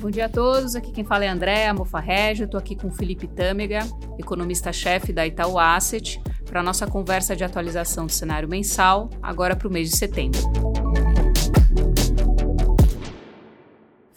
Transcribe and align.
Bom 0.00 0.10
dia 0.10 0.24
a 0.24 0.28
todos, 0.30 0.74
aqui 0.74 0.92
quem 0.92 1.04
fala 1.04 1.26
é 1.26 1.28
Andréa 1.28 1.74
Mofarrégio, 1.74 2.46
estou 2.46 2.56
aqui 2.56 2.74
com 2.74 2.90
Felipe 2.90 3.28
Tâmega, 3.28 3.80
economista-chefe 4.18 5.12
da 5.12 5.26
Itaú 5.26 5.58
Asset, 5.58 6.18
para 6.46 6.60
a 6.60 6.62
nossa 6.62 6.86
conversa 6.86 7.36
de 7.36 7.44
atualização 7.44 8.06
do 8.06 8.12
cenário 8.12 8.48
mensal, 8.48 9.10
agora 9.22 9.54
para 9.54 9.68
o 9.68 9.70
mês 9.70 9.90
de 9.90 9.98
setembro. 9.98 10.40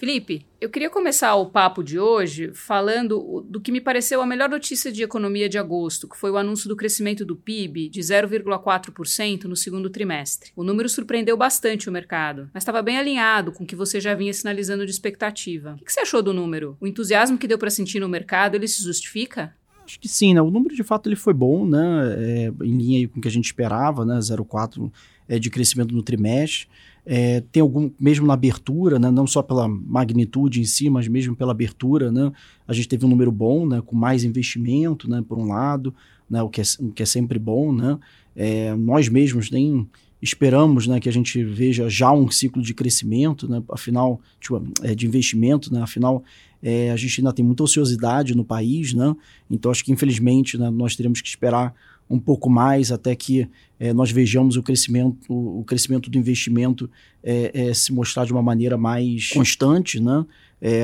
Felipe, 0.03 0.45
eu 0.59 0.69
queria 0.69 0.89
começar 0.89 1.33
o 1.35 1.45
papo 1.45 1.81
de 1.81 1.97
hoje 1.97 2.51
falando 2.53 3.41
do 3.47 3.61
que 3.61 3.71
me 3.71 3.79
pareceu 3.79 4.21
a 4.21 4.25
melhor 4.25 4.49
notícia 4.49 4.91
de 4.91 5.01
economia 5.01 5.47
de 5.47 5.57
agosto, 5.57 6.09
que 6.09 6.17
foi 6.17 6.29
o 6.29 6.35
anúncio 6.35 6.67
do 6.67 6.75
crescimento 6.75 7.23
do 7.23 7.37
PIB 7.37 7.87
de 7.87 8.01
0,4% 8.01 9.45
no 9.45 9.55
segundo 9.55 9.89
trimestre. 9.89 10.51
O 10.57 10.63
número 10.65 10.89
surpreendeu 10.89 11.37
bastante 11.37 11.87
o 11.87 11.91
mercado, 11.91 12.49
mas 12.53 12.63
estava 12.63 12.81
bem 12.81 12.97
alinhado 12.97 13.53
com 13.53 13.63
o 13.63 13.65
que 13.65 13.77
você 13.77 14.01
já 14.01 14.13
vinha 14.13 14.33
sinalizando 14.33 14.85
de 14.85 14.91
expectativa. 14.91 15.77
O 15.79 15.85
que 15.85 15.93
você 15.93 16.01
achou 16.01 16.21
do 16.21 16.33
número? 16.33 16.75
O 16.81 16.85
entusiasmo 16.85 17.37
que 17.37 17.47
deu 17.47 17.57
para 17.57 17.69
sentir 17.69 18.01
no 18.01 18.09
mercado, 18.09 18.55
ele 18.55 18.67
se 18.67 18.83
justifica? 18.83 19.55
Acho 19.85 19.97
que 19.97 20.09
sim, 20.09 20.33
né? 20.33 20.41
O 20.41 20.51
número 20.51 20.75
de 20.75 20.83
fato 20.83 21.07
ele 21.07 21.15
foi 21.15 21.33
bom, 21.33 21.65
né? 21.65 22.15
É, 22.17 22.53
em 22.61 22.77
linha 22.77 23.07
com 23.07 23.19
o 23.19 23.21
que 23.21 23.29
a 23.29 23.31
gente 23.31 23.45
esperava, 23.45 24.03
né? 24.03 24.19
0,4 24.19 24.91
é, 25.29 25.39
de 25.39 25.49
crescimento 25.49 25.95
no 25.95 26.03
trimestre. 26.03 26.67
É, 27.05 27.41
tem 27.51 27.61
algum, 27.61 27.91
mesmo 27.99 28.25
na 28.25 28.33
abertura, 28.33 28.97
né, 28.97 29.11
não 29.11 29.27
só 29.27 29.41
pela 29.41 29.67
magnitude 29.67 30.61
em 30.61 30.63
si, 30.63 30.89
mas 30.89 31.07
mesmo 31.07 31.35
pela 31.35 31.51
abertura, 31.51 32.11
né, 32.11 32.31
a 32.67 32.73
gente 32.73 32.87
teve 32.87 33.05
um 33.05 33.09
número 33.09 33.31
bom, 33.31 33.67
né, 33.67 33.81
com 33.85 33.95
mais 33.95 34.23
investimento, 34.23 35.09
né, 35.09 35.23
por 35.27 35.37
um 35.37 35.47
lado, 35.47 35.93
né, 36.29 36.41
o, 36.41 36.49
que 36.49 36.61
é, 36.61 36.63
o 36.79 36.91
que 36.91 37.03
é 37.03 37.05
sempre 37.05 37.37
bom. 37.37 37.73
Né, 37.73 37.99
é, 38.35 38.73
nós 38.75 39.09
mesmos 39.09 39.51
nem 39.51 39.87
esperamos 40.21 40.87
né, 40.87 41.01
que 41.01 41.09
a 41.09 41.11
gente 41.11 41.43
veja 41.43 41.89
já 41.89 42.09
um 42.13 42.31
ciclo 42.31 42.61
de 42.61 42.73
crescimento, 42.73 43.49
né, 43.49 43.61
afinal, 43.69 44.21
tipo, 44.39 44.63
é, 44.81 44.95
de 44.95 45.05
investimento, 45.05 45.73
né, 45.73 45.81
afinal, 45.81 46.23
é, 46.61 46.91
a 46.91 46.95
gente 46.95 47.19
ainda 47.19 47.33
tem 47.33 47.43
muita 47.43 47.63
ociosidade 47.63 48.33
no 48.33 48.45
país, 48.45 48.93
né, 48.93 49.13
então 49.51 49.69
acho 49.69 49.83
que 49.83 49.91
infelizmente 49.91 50.57
né, 50.57 50.69
nós 50.69 50.95
teremos 50.95 51.19
que 51.19 51.27
esperar 51.27 51.75
um 52.09 52.19
pouco 52.19 52.49
mais 52.49 52.91
até 52.91 53.15
que 53.15 53.47
é, 53.79 53.91
nós 53.91 54.11
vejamos 54.11 54.55
o 54.55 54.63
crescimento, 54.63 55.17
o, 55.27 55.63
crescimento 55.65 56.09
do 56.09 56.17
investimento 56.17 56.89
é, 57.23 57.51
é, 57.53 57.73
se 57.73 57.91
mostrar 57.91 58.23
de 58.25 58.31
uma 58.31 58.41
maneira 58.41 58.77
mais 58.77 59.29
constante, 59.29 59.99
né? 59.99 60.25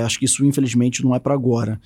Acho 0.04 0.20
que 0.20 0.26
isso, 0.26 0.46
infelizmente, 0.46 1.02
não 1.02 1.16
é 1.16 1.20
para 1.20 1.34
agora. 1.34 1.80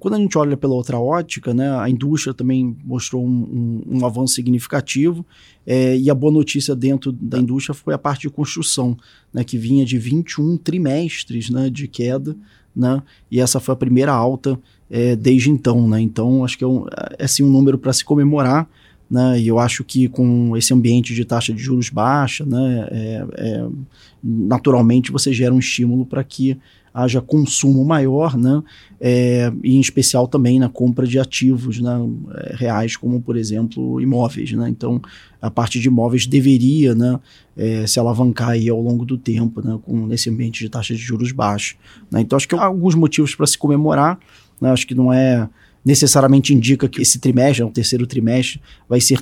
Quando 0.00 0.14
a 0.14 0.18
gente 0.18 0.36
olha 0.36 0.56
pela 0.56 0.74
outra 0.74 0.98
ótica, 0.98 1.54
né, 1.54 1.70
a 1.78 1.88
indústria 1.88 2.34
também 2.34 2.76
mostrou 2.84 3.24
um, 3.24 3.82
um, 3.88 3.98
um 3.98 4.04
avanço 4.04 4.34
significativo, 4.34 5.24
e 5.64 6.10
a 6.10 6.14
boa 6.16 6.32
notícia 6.32 6.74
dentro 6.74 7.12
da 7.12 7.38
indústria 7.38 7.76
foi 7.76 7.94
a 7.94 7.98
parte 7.98 8.22
de 8.22 8.30
construção, 8.30 8.96
né, 9.32 9.44
que 9.44 9.56
vinha 9.56 9.84
de 9.84 9.98
21 9.98 10.56
trimestres 10.56 11.48
né, 11.48 11.70
de 11.70 11.86
queda, 11.86 12.36
né, 12.74 13.00
e 13.30 13.38
essa 13.38 13.60
foi 13.60 13.74
a 13.74 13.76
primeira 13.76 14.12
alta 14.12 14.58
é, 14.94 15.16
desde 15.16 15.50
então, 15.50 15.88
né? 15.88 15.98
Então, 16.02 16.44
acho 16.44 16.58
que 16.58 16.62
é, 16.62 16.66
um, 16.66 16.84
é 17.18 17.24
assim, 17.24 17.42
um 17.42 17.50
número 17.50 17.78
para 17.78 17.94
se 17.94 18.04
comemorar, 18.04 18.68
né? 19.10 19.40
E 19.40 19.48
eu 19.48 19.58
acho 19.58 19.82
que 19.82 20.06
com 20.06 20.54
esse 20.54 20.74
ambiente 20.74 21.14
de 21.14 21.24
taxa 21.24 21.50
de 21.50 21.62
juros 21.62 21.88
baixa, 21.88 22.44
né? 22.44 22.88
É, 22.90 23.26
é, 23.38 23.66
naturalmente 24.22 25.10
você 25.10 25.32
gera 25.32 25.54
um 25.54 25.58
estímulo 25.58 26.04
para 26.04 26.22
que 26.22 26.58
haja 26.92 27.22
consumo 27.22 27.82
maior, 27.86 28.36
né? 28.36 28.62
É, 29.00 29.50
e 29.64 29.76
em 29.76 29.80
especial 29.80 30.28
também 30.28 30.58
na 30.58 30.68
compra 30.68 31.06
de 31.06 31.18
ativos 31.18 31.80
né? 31.80 31.98
É, 32.34 32.56
reais, 32.56 32.94
como 32.94 33.18
por 33.18 33.38
exemplo 33.38 33.98
imóveis, 33.98 34.52
né? 34.52 34.68
Então 34.68 35.00
a 35.40 35.50
parte 35.50 35.80
de 35.80 35.88
imóveis 35.88 36.26
deveria, 36.26 36.94
né? 36.94 37.18
É, 37.56 37.86
se 37.86 37.98
alavancar 37.98 38.50
aí 38.50 38.68
ao 38.68 38.80
longo 38.80 39.06
do 39.06 39.16
tempo, 39.16 39.66
né? 39.66 39.78
Com 39.82 40.06
nesse 40.06 40.28
ambiente 40.28 40.62
de 40.62 40.68
taxa 40.68 40.94
de 40.94 41.00
juros 41.00 41.32
baixa. 41.32 41.76
Né? 42.10 42.20
Então 42.20 42.36
acho 42.36 42.46
que 42.46 42.54
há 42.54 42.66
alguns 42.66 42.94
motivos 42.94 43.34
para 43.34 43.46
se 43.46 43.56
comemorar. 43.56 44.18
Né? 44.62 44.70
Acho 44.70 44.86
que 44.86 44.94
não 44.94 45.12
é 45.12 45.48
necessariamente 45.84 46.54
indica 46.54 46.88
que 46.88 47.02
esse 47.02 47.18
trimestre, 47.18 47.64
o 47.64 47.70
terceiro 47.70 48.06
trimestre, 48.06 48.62
vai 48.88 49.00
ser 49.00 49.18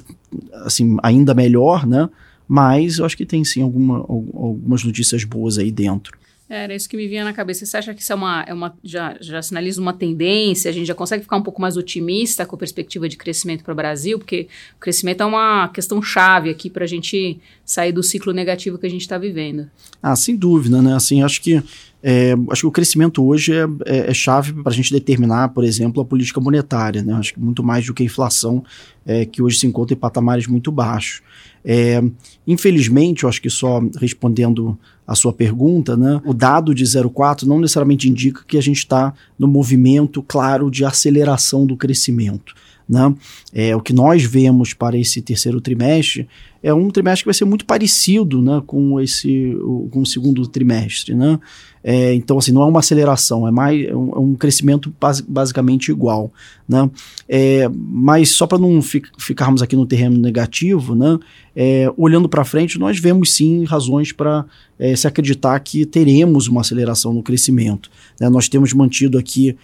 assim 0.65 0.99
ainda 1.03 1.33
melhor, 1.33 1.87
né? 1.87 2.09
Mas 2.47 2.99
eu 2.99 3.07
acho 3.07 3.17
que 3.17 3.25
tem 3.25 3.43
sim 3.45 3.63
alguma, 3.63 3.99
algumas 3.99 4.85
notícias 4.85 5.25
boas 5.25 5.57
aí 5.57 5.71
dentro. 5.71 6.19
É, 6.51 6.65
era 6.65 6.75
isso 6.75 6.89
que 6.89 6.97
me 6.97 7.07
vinha 7.07 7.23
na 7.23 7.33
cabeça. 7.33 7.65
Você 7.65 7.77
acha 7.77 7.95
que 7.95 8.03
isso 8.03 8.13
é 8.13 8.17
uma, 8.17 8.43
é 8.43 8.53
uma 8.53 8.77
já, 8.83 9.17
já 9.21 9.41
sinaliza 9.41 9.81
uma 9.81 9.93
tendência? 9.93 10.69
A 10.69 10.75
gente 10.75 10.85
já 10.85 10.97
consegue 10.97 11.23
ficar 11.23 11.37
um 11.37 11.43
pouco 11.45 11.63
mais 11.63 11.77
otimista 11.77 12.45
com 12.45 12.57
a 12.57 12.59
perspectiva 12.59 13.09
de 13.09 13.17
crescimento 13.17 13.63
para 13.63 13.73
o 13.73 13.77
Brasil? 13.77 14.19
Porque 14.19 14.49
o 14.77 14.81
crescimento 14.81 15.23
é 15.23 15.27
uma 15.27 15.69
questão 15.69 16.03
chave 16.03 16.51
aqui 16.51 16.69
para 16.69 16.83
a 16.83 16.89
gente 16.89 17.39
sair 17.65 17.93
do 17.93 18.03
ciclo 18.03 18.33
negativo 18.33 18.79
que 18.79 18.87
a 18.87 18.91
gente 18.91 19.03
está 19.03 19.17
vivendo. 19.17 19.71
Ah, 20.03 20.17
sem 20.17 20.35
dúvida, 20.35 20.83
né? 20.83 20.97
Assim, 20.97 21.23
acho 21.23 21.41
que 21.41 21.63
é, 22.03 22.35
acho 22.51 22.63
que 22.63 22.67
o 22.67 22.71
crescimento 22.71 23.25
hoje 23.25 23.53
é, 23.53 23.67
é, 23.85 24.11
é 24.11 24.15
chave 24.15 24.53
para 24.53 24.73
a 24.73 24.75
gente 24.75 24.93
determinar, 24.93 25.51
por 25.51 25.65
exemplo, 25.65 26.03
a 26.03 26.05
política 26.05 26.41
monetária. 26.41 27.03
Né? 27.03 27.13
Acho 27.15 27.35
que 27.35 27.41
muito 27.41 27.63
mais 27.63 27.87
do 27.87 27.93
que 27.93 28.03
a 28.03 28.07
inflação, 28.07 28.65
é, 29.05 29.25
que 29.25 29.43
hoje 29.43 29.59
se 29.59 29.67
encontra 29.67 29.95
em 29.95 29.99
patamares 29.99 30.47
muito 30.47 30.73
baixos. 30.73 31.23
É, 31.63 32.03
infelizmente, 32.47 33.25
eu 33.25 33.29
acho 33.29 33.43
que 33.43 33.51
só 33.51 33.83
respondendo 33.99 34.79
a 35.07 35.15
sua 35.15 35.33
pergunta, 35.33 35.97
né, 35.97 36.21
o 36.25 36.33
dado 36.33 36.75
de 36.75 36.85
0,4 36.85 37.43
não 37.43 37.61
necessariamente 37.61 38.09
indica 38.09 38.45
que 38.47 38.57
a 38.57 38.63
gente 38.63 38.79
está 38.79 39.13
no 39.39 39.47
movimento 39.47 40.23
claro 40.23 40.71
de 40.71 40.85
aceleração 40.85 41.67
do 41.67 41.77
crescimento. 41.77 42.55
Né? 42.89 43.15
É, 43.53 43.77
o 43.77 43.81
que 43.81 43.93
nós 43.93 44.25
vemos 44.25 44.73
para 44.73 44.97
esse 44.97 45.21
terceiro 45.21 45.61
trimestre 45.61 46.29
é 46.63 46.73
um 46.75 46.91
trimestre 46.91 47.23
que 47.23 47.29
vai 47.29 47.35
ser 47.35 47.45
muito 47.45 47.65
parecido 47.65 48.43
né, 48.43 48.63
com, 48.67 49.01
esse, 49.01 49.57
com 49.91 50.01
o 50.01 50.07
segundo 50.07 50.47
trimestre. 50.47 51.15
Né? 51.15 51.39
É, 51.83 52.13
então, 52.13 52.37
assim, 52.37 52.53
não 52.53 52.61
é 52.61 52.67
uma 52.67 52.81
aceleração, 52.81 53.49
é 53.49 53.51
mais 53.51 53.87
é 53.87 53.97
um, 53.97 54.13
é 54.13 54.19
um 54.19 54.35
crescimento 54.35 54.95
bas, 55.01 55.21
basicamente 55.23 55.91
igual. 55.91 56.31
Né? 56.69 56.91
É, 57.27 57.71
mas 57.75 58.31
só 58.31 58.47
para 58.47 58.59
não 58.59 58.83
fi, 58.83 59.03
ficarmos 59.19 59.63
aqui 59.63 59.75
no 59.75 59.87
terreno 59.87 60.19
negativo, 60.19 60.95
né, 60.95 61.19
é, 61.57 61.91
olhando 61.97 62.29
para 62.29 62.45
frente, 62.45 62.79
nós 62.79 62.99
vemos 62.99 63.33
sim 63.33 63.65
razões 63.65 64.13
para 64.13 64.45
é, 64.79 64.95
se 64.95 65.07
acreditar 65.07 65.59
que 65.61 65.87
teremos 65.87 66.47
uma 66.47 66.61
aceleração 66.61 67.15
no 67.15 67.23
crescimento. 67.23 67.91
Né? 68.21 68.29
Nós 68.29 68.49
temos 68.49 68.73
mantido 68.73 69.19
aqui 69.19 69.57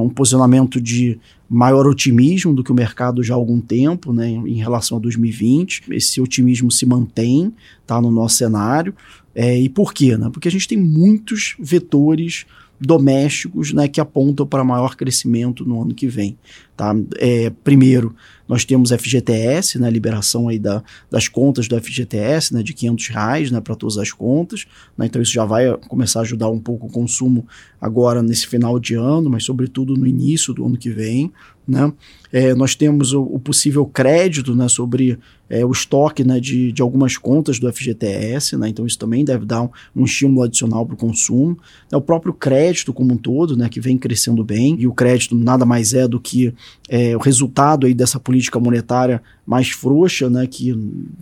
um 0.00 0.08
posicionamento 0.08 0.80
de 0.80 1.18
maior 1.48 1.86
otimismo 1.86 2.52
do 2.52 2.64
que 2.64 2.72
o 2.72 2.74
mercado 2.74 3.22
já 3.22 3.34
há 3.34 3.36
algum 3.36 3.60
tempo 3.60 4.12
né, 4.12 4.28
em 4.28 4.56
relação 4.56 4.98
a 4.98 5.00
2020. 5.00 5.84
Esse 5.90 6.20
otimismo 6.20 6.70
se 6.70 6.84
mantém 6.84 7.52
tá, 7.86 8.00
no 8.00 8.10
nosso 8.10 8.36
cenário. 8.36 8.94
É, 9.34 9.58
e 9.58 9.68
por 9.68 9.92
quê? 9.92 10.16
Né? 10.16 10.28
Porque 10.32 10.48
a 10.48 10.50
gente 10.50 10.66
tem 10.66 10.78
muitos 10.78 11.54
vetores 11.58 12.46
domésticos 12.80 13.72
né, 13.72 13.88
que 13.88 14.00
apontam 14.00 14.46
para 14.46 14.64
maior 14.64 14.96
crescimento 14.96 15.64
no 15.64 15.82
ano 15.82 15.94
que 15.94 16.06
vem. 16.06 16.36
Tá? 16.76 16.94
É, 17.18 17.50
primeiro, 17.64 18.14
nós 18.46 18.64
temos 18.64 18.90
FGTS, 18.90 19.78
né, 19.78 19.90
liberação 19.90 20.48
aí 20.48 20.58
da, 20.58 20.82
das 21.10 21.26
contas 21.26 21.66
do 21.66 21.80
FGTS, 21.80 22.52
né, 22.54 22.62
de 22.62 22.74
500 22.74 23.08
reais 23.08 23.50
né, 23.50 23.60
para 23.60 23.74
todas 23.74 23.96
as 23.98 24.12
contas. 24.12 24.66
Né, 24.96 25.06
então 25.06 25.20
isso 25.20 25.32
já 25.32 25.44
vai 25.44 25.74
começar 25.88 26.20
a 26.20 26.22
ajudar 26.22 26.48
um 26.48 26.60
pouco 26.60 26.86
o 26.86 26.90
consumo 26.90 27.46
agora 27.80 28.22
nesse 28.22 28.46
final 28.46 28.78
de 28.78 28.94
ano, 28.94 29.30
mas 29.30 29.44
sobretudo 29.44 29.96
no 29.96 30.06
início 30.06 30.52
do 30.52 30.64
ano 30.66 30.76
que 30.76 30.90
vem. 30.90 31.32
Né? 31.66 31.92
É, 32.32 32.54
nós 32.54 32.76
temos 32.76 33.12
o, 33.12 33.22
o, 33.22 33.40
possível 33.40 33.84
crédito 33.86 34.54
né, 34.54 34.68
sobre 34.68 35.18
é, 35.50 35.64
o 35.64 35.72
estoque 35.72 36.22
né, 36.22 36.38
de, 36.38 36.70
de 36.70 36.80
algumas 36.80 37.16
contas 37.16 37.58
do 37.58 37.72
FGTS, 37.72 38.56
né? 38.56 38.68
então 38.68 38.86
isso 38.86 38.98
também 38.98 39.24
deve 39.24 39.44
dar 39.44 39.62
um, 39.62 39.68
um 39.96 40.04
estímulo 40.04 40.42
adicional 40.42 40.86
para 40.86 40.94
o 40.94 40.98
consumo. 40.98 41.58
É, 41.90 41.96
o 41.96 42.00
próprio 42.00 42.32
crédito 42.32 42.92
como 42.92 43.14
um 43.14 43.16
todo, 43.16 43.56
né, 43.56 43.68
que 43.68 43.80
vem 43.80 43.98
crescendo 43.98 44.44
bem, 44.44 44.76
e 44.78 44.86
o 44.86 44.94
crédito 44.94 45.34
nada 45.34 45.64
mais 45.64 45.92
é 45.92 46.06
do 46.06 46.20
que 46.20 46.54
é, 46.88 47.16
o 47.16 47.20
resultado 47.20 47.86
aí 47.86 47.94
dessa 47.94 48.20
política 48.20 48.60
monetária 48.60 49.20
mais 49.44 49.70
frouxa, 49.70 50.30
né, 50.30 50.46
que 50.46 50.72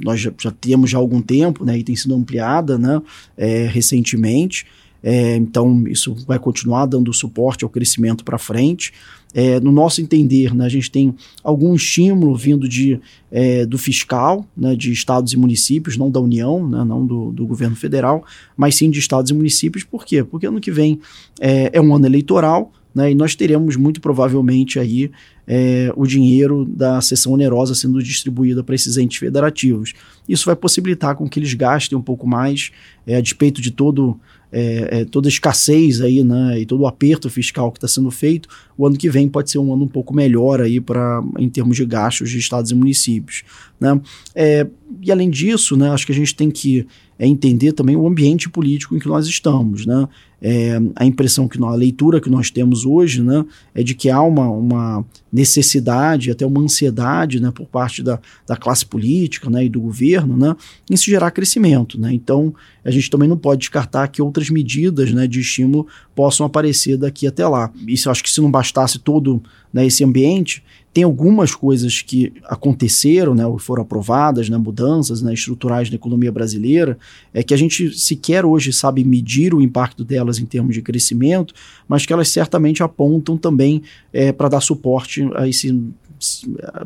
nós 0.04 0.20
já, 0.20 0.32
já 0.38 0.50
temos 0.50 0.90
já 0.90 0.98
há 0.98 1.00
algum 1.00 1.22
tempo 1.22 1.64
né, 1.64 1.78
e 1.78 1.82
tem 1.82 1.96
sido 1.96 2.14
ampliada 2.14 2.76
né, 2.76 3.00
é, 3.36 3.66
recentemente. 3.66 4.66
É, 5.06 5.36
então, 5.36 5.84
isso 5.86 6.14
vai 6.26 6.38
continuar 6.38 6.86
dando 6.86 7.12
suporte 7.12 7.62
ao 7.62 7.68
crescimento 7.68 8.24
para 8.24 8.38
frente. 8.38 8.90
É, 9.34 9.60
no 9.60 9.70
nosso 9.70 10.00
entender, 10.00 10.54
né, 10.54 10.64
a 10.64 10.68
gente 10.68 10.90
tem 10.90 11.14
algum 11.42 11.74
estímulo 11.74 12.34
vindo 12.34 12.66
de, 12.66 12.98
é, 13.30 13.66
do 13.66 13.76
fiscal, 13.76 14.46
né, 14.56 14.74
de 14.74 14.92
estados 14.92 15.34
e 15.34 15.36
municípios, 15.36 15.98
não 15.98 16.10
da 16.10 16.20
União, 16.20 16.66
né, 16.66 16.82
não 16.84 17.04
do, 17.04 17.32
do, 17.32 17.46
governo 17.46 17.76
federal, 17.76 18.24
mas 18.56 18.76
sim 18.76 18.88
de 18.88 18.98
estados 18.98 19.30
e 19.30 19.34
municípios. 19.34 19.84
Por 19.84 20.06
quê? 20.06 20.24
Porque 20.24 20.46
ano 20.46 20.60
que 20.60 20.70
vem 20.70 20.98
é, 21.38 21.68
é 21.74 21.80
um 21.82 21.94
ano 21.94 22.06
eleitoral, 22.06 22.72
né, 22.94 23.10
e 23.10 23.14
nós 23.14 23.34
teremos 23.34 23.76
muito 23.76 24.00
provavelmente 24.00 24.78
aí 24.78 25.10
é, 25.46 25.92
o 25.96 26.06
dinheiro 26.06 26.64
da 26.64 27.00
sessão 27.00 27.32
onerosa 27.32 27.74
sendo 27.74 28.02
distribuída 28.02 28.62
para 28.62 28.74
esses 28.74 28.96
entes 28.96 29.18
federativos. 29.18 29.92
Isso 30.28 30.46
vai 30.46 30.56
possibilitar 30.56 31.16
com 31.16 31.28
que 31.28 31.38
eles 31.38 31.52
gastem 31.54 31.98
um 31.98 32.02
pouco 32.02 32.26
mais, 32.26 32.70
é, 33.06 33.16
a 33.16 33.20
despeito 33.20 33.60
de 33.60 33.70
todo, 33.70 34.18
é, 34.54 35.00
é 35.00 35.04
toda 35.04 35.26
a 35.26 35.30
escassez 35.30 36.00
aí, 36.00 36.22
né, 36.22 36.60
e 36.60 36.64
todo 36.64 36.82
o 36.82 36.86
aperto 36.86 37.28
fiscal 37.28 37.72
que 37.72 37.78
está 37.78 37.88
sendo 37.88 38.10
feito, 38.10 38.48
o 38.78 38.86
ano 38.86 38.96
que 38.96 39.10
vem 39.10 39.28
pode 39.28 39.50
ser 39.50 39.58
um 39.58 39.72
ano 39.72 39.84
um 39.84 39.88
pouco 39.88 40.14
melhor 40.14 40.60
aí 40.60 40.80
para 40.80 41.22
em 41.38 41.48
termos 41.48 41.76
de 41.76 41.84
gastos 41.84 42.30
de 42.30 42.38
estados 42.38 42.70
e 42.70 42.74
municípios. 42.74 43.42
Né? 43.80 44.00
É, 44.34 44.66
e 45.02 45.10
além 45.10 45.28
disso, 45.28 45.76
né, 45.76 45.90
acho 45.90 46.06
que 46.06 46.12
a 46.12 46.14
gente 46.14 46.34
tem 46.34 46.50
que 46.50 46.86
é 47.18 47.26
entender 47.26 47.72
também 47.72 47.96
o 47.96 48.06
ambiente 48.06 48.48
político 48.48 48.96
em 48.96 48.98
que 48.98 49.08
nós 49.08 49.26
estamos, 49.26 49.86
né? 49.86 50.08
É, 50.46 50.78
a 50.94 51.06
impressão 51.06 51.48
que 51.48 51.58
nós, 51.58 51.72
a 51.72 51.76
leitura 51.76 52.20
que 52.20 52.28
nós 52.28 52.50
temos 52.50 52.84
hoje, 52.84 53.22
né, 53.22 53.46
é 53.74 53.82
de 53.82 53.94
que 53.94 54.10
há 54.10 54.20
uma, 54.20 54.46
uma 54.50 55.02
necessidade, 55.32 56.30
até 56.30 56.44
uma 56.44 56.60
ansiedade, 56.60 57.40
né, 57.40 57.50
por 57.50 57.66
parte 57.66 58.02
da, 58.02 58.20
da 58.46 58.54
classe 58.54 58.84
política, 58.84 59.48
né, 59.48 59.64
e 59.64 59.70
do 59.70 59.80
governo, 59.80 60.36
né, 60.36 60.54
em 60.90 60.96
se 60.96 61.06
gerar 61.06 61.30
crescimento, 61.30 61.98
né. 61.98 62.12
Então, 62.12 62.54
a 62.84 62.90
gente 62.90 63.08
também 63.08 63.26
não 63.26 63.38
pode 63.38 63.60
descartar 63.60 64.06
que 64.08 64.20
outras 64.20 64.50
medidas, 64.50 65.12
né, 65.12 65.26
de 65.26 65.40
estímulo 65.40 65.86
possam 66.14 66.44
aparecer 66.44 66.98
daqui 66.98 67.26
até 67.26 67.48
lá. 67.48 67.72
Isso, 67.88 68.10
acho 68.10 68.22
que 68.22 68.30
se 68.30 68.42
não 68.42 68.50
bastasse 68.50 68.98
todo 68.98 69.42
né, 69.72 69.86
esse 69.86 70.04
ambiente, 70.04 70.62
tem 70.94 71.02
algumas 71.02 71.52
coisas 71.56 72.00
que 72.00 72.32
aconteceram, 72.44 73.34
né, 73.34 73.42
foram 73.58 73.82
aprovadas, 73.82 74.48
né, 74.48 74.56
mudanças 74.56 75.20
né, 75.20 75.34
estruturais 75.34 75.90
na 75.90 75.96
economia 75.96 76.30
brasileira, 76.30 76.96
é 77.34 77.42
que 77.42 77.52
a 77.52 77.56
gente 77.56 77.98
sequer 77.98 78.46
hoje 78.46 78.72
sabe 78.72 79.02
medir 79.04 79.52
o 79.52 79.60
impacto 79.60 80.04
delas 80.04 80.38
em 80.38 80.46
termos 80.46 80.72
de 80.72 80.80
crescimento, 80.80 81.52
mas 81.88 82.06
que 82.06 82.12
elas 82.12 82.28
certamente 82.28 82.80
apontam 82.80 83.36
também 83.36 83.82
é, 84.12 84.30
para 84.30 84.48
dar 84.48 84.60
suporte 84.60 85.28
a 85.34 85.48
esse 85.48 85.76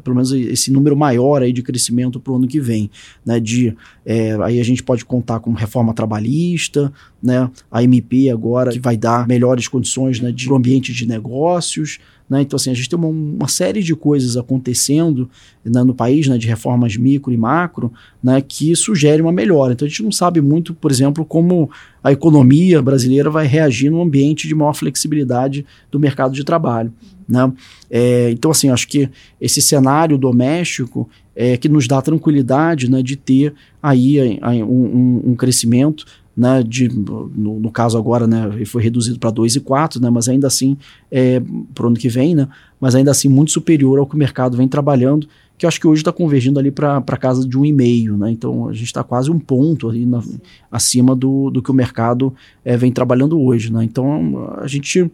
pelo 0.03 0.17
menos 0.17 0.33
esse 0.33 0.73
número 0.73 0.97
maior 0.97 1.43
aí 1.43 1.53
de 1.53 1.63
crescimento 1.63 2.19
para 2.19 2.33
o 2.33 2.37
ano 2.37 2.49
que 2.49 2.61
vem, 2.61 2.91
né? 3.25 3.39
De 3.39 3.77
é, 4.05 4.33
aí 4.43 4.59
a 4.59 4.65
gente 4.65 4.83
pode 4.83 5.05
contar 5.05 5.39
com 5.39 5.53
reforma 5.53 5.95
trabalhista, 5.95 6.93
né? 7.23 7.49
A 7.71 7.83
MP 7.83 8.31
agora 8.31 8.73
que 8.73 8.81
vai 8.81 8.97
dar 8.97 9.29
melhores 9.29 9.69
condições 9.69 10.21
né, 10.21 10.33
de 10.33 10.53
ambiente 10.53 10.93
de 10.93 11.07
negócios, 11.07 12.01
né? 12.29 12.43
Então, 12.43 12.57
assim, 12.57 12.71
a 12.71 12.75
gente 12.75 12.89
tem 12.89 12.99
uma, 12.99 13.09
uma 13.09 13.49
série 13.49 13.83
de 13.83 13.95
coisas 13.95 14.37
acontecendo 14.37 15.31
né, 15.65 15.83
no 15.83 15.95
país, 15.95 16.29
né, 16.29 16.37
de 16.37 16.47
reformas 16.47 16.97
micro 16.97 17.33
e 17.33 17.37
macro, 17.37 17.93
né, 18.23 18.41
que 18.41 18.75
sugere 18.77 19.23
uma 19.23 19.33
melhora. 19.33 19.73
Então, 19.73 19.87
a 19.87 19.89
gente 19.89 20.03
não 20.03 20.13
sabe 20.13 20.41
muito, 20.41 20.75
por 20.75 20.91
exemplo, 20.91 21.25
como 21.25 21.71
a 22.03 22.13
economia 22.13 22.83
brasileira 22.83 23.31
vai 23.31 23.47
reagir 23.47 23.91
no 23.91 24.03
ambiente 24.03 24.47
de 24.47 24.55
maior 24.55 24.75
flexibilidade 24.75 25.65
do 25.91 25.99
mercado 25.99 26.35
de 26.35 26.45
trabalho. 26.45 26.93
Né? 27.29 27.53
É, 27.91 28.31
então, 28.31 28.51
assim, 28.51 28.69
acho 28.71 28.89
que 28.89 29.09
esse 29.41 29.63
cenário 29.63 30.19
doméstico 30.19 31.09
é 31.35 31.57
que 31.57 31.69
nos 31.69 31.87
dá 31.87 32.03
tranquilidade 32.03 32.91
né, 32.91 33.03
de 33.03 33.17
ter 33.17 33.55
aí, 33.83 34.39
um, 34.63 35.23
um 35.31 35.35
crescimento 35.35 36.05
né, 36.39 36.63
de, 36.63 36.89
no, 36.89 37.59
no, 37.59 37.71
caso 37.73 37.99
agora, 37.99 38.25
né, 38.25 38.49
ele 38.55 38.65
foi 38.65 38.81
reduzido 38.81 39.19
para 39.19 39.33
2,4, 39.33 40.01
né, 40.01 40.09
mas 40.09 40.29
ainda 40.29 40.47
assim, 40.47 40.79
é, 41.11 41.43
para 41.75 41.85
o 41.85 41.89
ano 41.89 41.97
que 41.97 42.09
vem, 42.09 42.37
né, 42.37 42.47
mas 42.81 42.95
ainda 42.95 43.11
assim 43.11 43.29
muito 43.29 43.51
superior 43.51 43.99
ao 43.99 44.07
que 44.07 44.15
o 44.15 44.19
mercado 44.19 44.57
vem 44.57 44.69
trabalhando, 44.69 45.29
que 45.59 45.67
eu 45.67 45.69
acho 45.69 45.81
que 45.81 45.89
hoje 45.89 46.03
está 46.03 46.13
convergindo 46.13 46.61
ali 46.61 46.71
para 46.71 47.03
casa 47.19 47.47
de 47.47 47.59
1,5, 47.59 48.17
né, 48.17 48.31
então 48.31 48.69
a 48.69 48.73
gente 48.73 48.87
está 48.87 49.03
quase 49.03 49.33
um 49.33 49.39
ponto 49.41 49.89
ali 49.89 50.07
na, 50.07 50.23
acima 50.71 51.17
do, 51.17 51.51
do 51.51 51.61
que 51.61 51.73
o 51.73 51.75
mercado 51.75 52.33
é, 52.65 52.77
vem 52.77 52.93
trabalhando 52.93 53.41
hoje, 53.41 53.73
né, 53.73 53.83
então 53.83 54.55
a 54.59 54.69
gente 54.69 55.11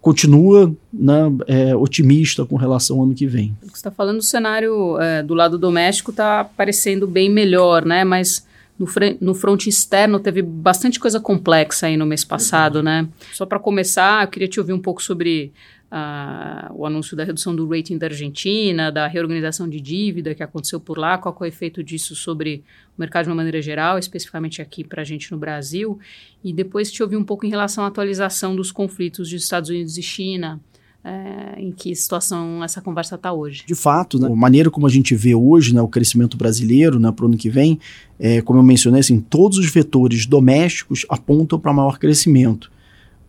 continua 0.00 0.74
né, 0.90 1.30
é, 1.46 1.76
otimista 1.76 2.46
com 2.46 2.56
relação 2.56 2.96
ao 2.96 3.04
ano 3.04 3.14
que 3.14 3.26
vem. 3.26 3.54
Você 3.60 3.76
está 3.76 3.90
falando 3.90 4.16
do 4.16 4.24
cenário 4.24 4.98
é, 4.98 5.22
do 5.22 5.34
lado 5.34 5.58
doméstico 5.58 6.10
está 6.12 6.42
parecendo 6.44 7.06
bem 7.06 7.30
melhor, 7.30 7.84
né, 7.84 8.04
mas 8.04 8.50
no, 8.82 8.88
no 9.20 9.34
front 9.34 9.66
externo 9.66 10.18
teve 10.18 10.42
bastante 10.42 10.98
coisa 10.98 11.20
complexa 11.20 11.86
aí 11.86 11.96
no 11.96 12.04
mês 12.04 12.24
passado, 12.24 12.82
né? 12.82 13.08
Só 13.32 13.46
para 13.46 13.58
começar, 13.58 14.24
eu 14.24 14.28
queria 14.28 14.48
te 14.48 14.58
ouvir 14.58 14.72
um 14.72 14.80
pouco 14.80 15.02
sobre 15.02 15.52
uh, 15.90 16.74
o 16.74 16.84
anúncio 16.84 17.16
da 17.16 17.22
redução 17.22 17.54
do 17.54 17.68
rating 17.68 17.96
da 17.96 18.06
Argentina, 18.06 18.90
da 18.90 19.06
reorganização 19.06 19.68
de 19.68 19.80
dívida 19.80 20.34
que 20.34 20.42
aconteceu 20.42 20.80
por 20.80 20.98
lá, 20.98 21.16
qual 21.16 21.36
é 21.40 21.44
o 21.44 21.46
efeito 21.46 21.82
disso 21.82 22.16
sobre 22.16 22.64
o 22.96 23.00
mercado 23.00 23.24
de 23.24 23.30
uma 23.30 23.36
maneira 23.36 23.62
geral, 23.62 23.98
especificamente 23.98 24.60
aqui 24.60 24.82
para 24.82 25.02
a 25.02 25.04
gente 25.04 25.30
no 25.30 25.38
Brasil, 25.38 25.98
e 26.42 26.52
depois 26.52 26.90
te 26.90 27.02
ouvir 27.02 27.16
um 27.16 27.24
pouco 27.24 27.46
em 27.46 27.50
relação 27.50 27.84
à 27.84 27.86
atualização 27.86 28.56
dos 28.56 28.72
conflitos 28.72 29.28
de 29.28 29.36
Estados 29.36 29.70
Unidos 29.70 29.96
e 29.96 30.02
China, 30.02 30.60
é, 31.04 31.60
em 31.60 31.72
que 31.72 31.94
situação 31.94 32.62
essa 32.62 32.80
conversa 32.80 33.16
está 33.16 33.32
hoje. 33.32 33.64
De 33.66 33.74
fato, 33.74 34.18
né, 34.18 34.28
a 34.28 34.36
maneira 34.36 34.70
como 34.70 34.86
a 34.86 34.90
gente 34.90 35.14
vê 35.14 35.34
hoje 35.34 35.74
né, 35.74 35.82
o 35.82 35.88
crescimento 35.88 36.36
brasileiro 36.36 36.98
né, 36.98 37.12
para 37.12 37.24
o 37.24 37.28
ano 37.28 37.36
que 37.36 37.50
vem, 37.50 37.78
é, 38.18 38.40
como 38.40 38.58
eu 38.58 38.62
mencionei, 38.62 39.00
assim, 39.00 39.20
todos 39.20 39.58
os 39.58 39.70
vetores 39.70 40.26
domésticos 40.26 41.04
apontam 41.08 41.58
para 41.58 41.72
maior 41.72 41.98
crescimento. 41.98 42.71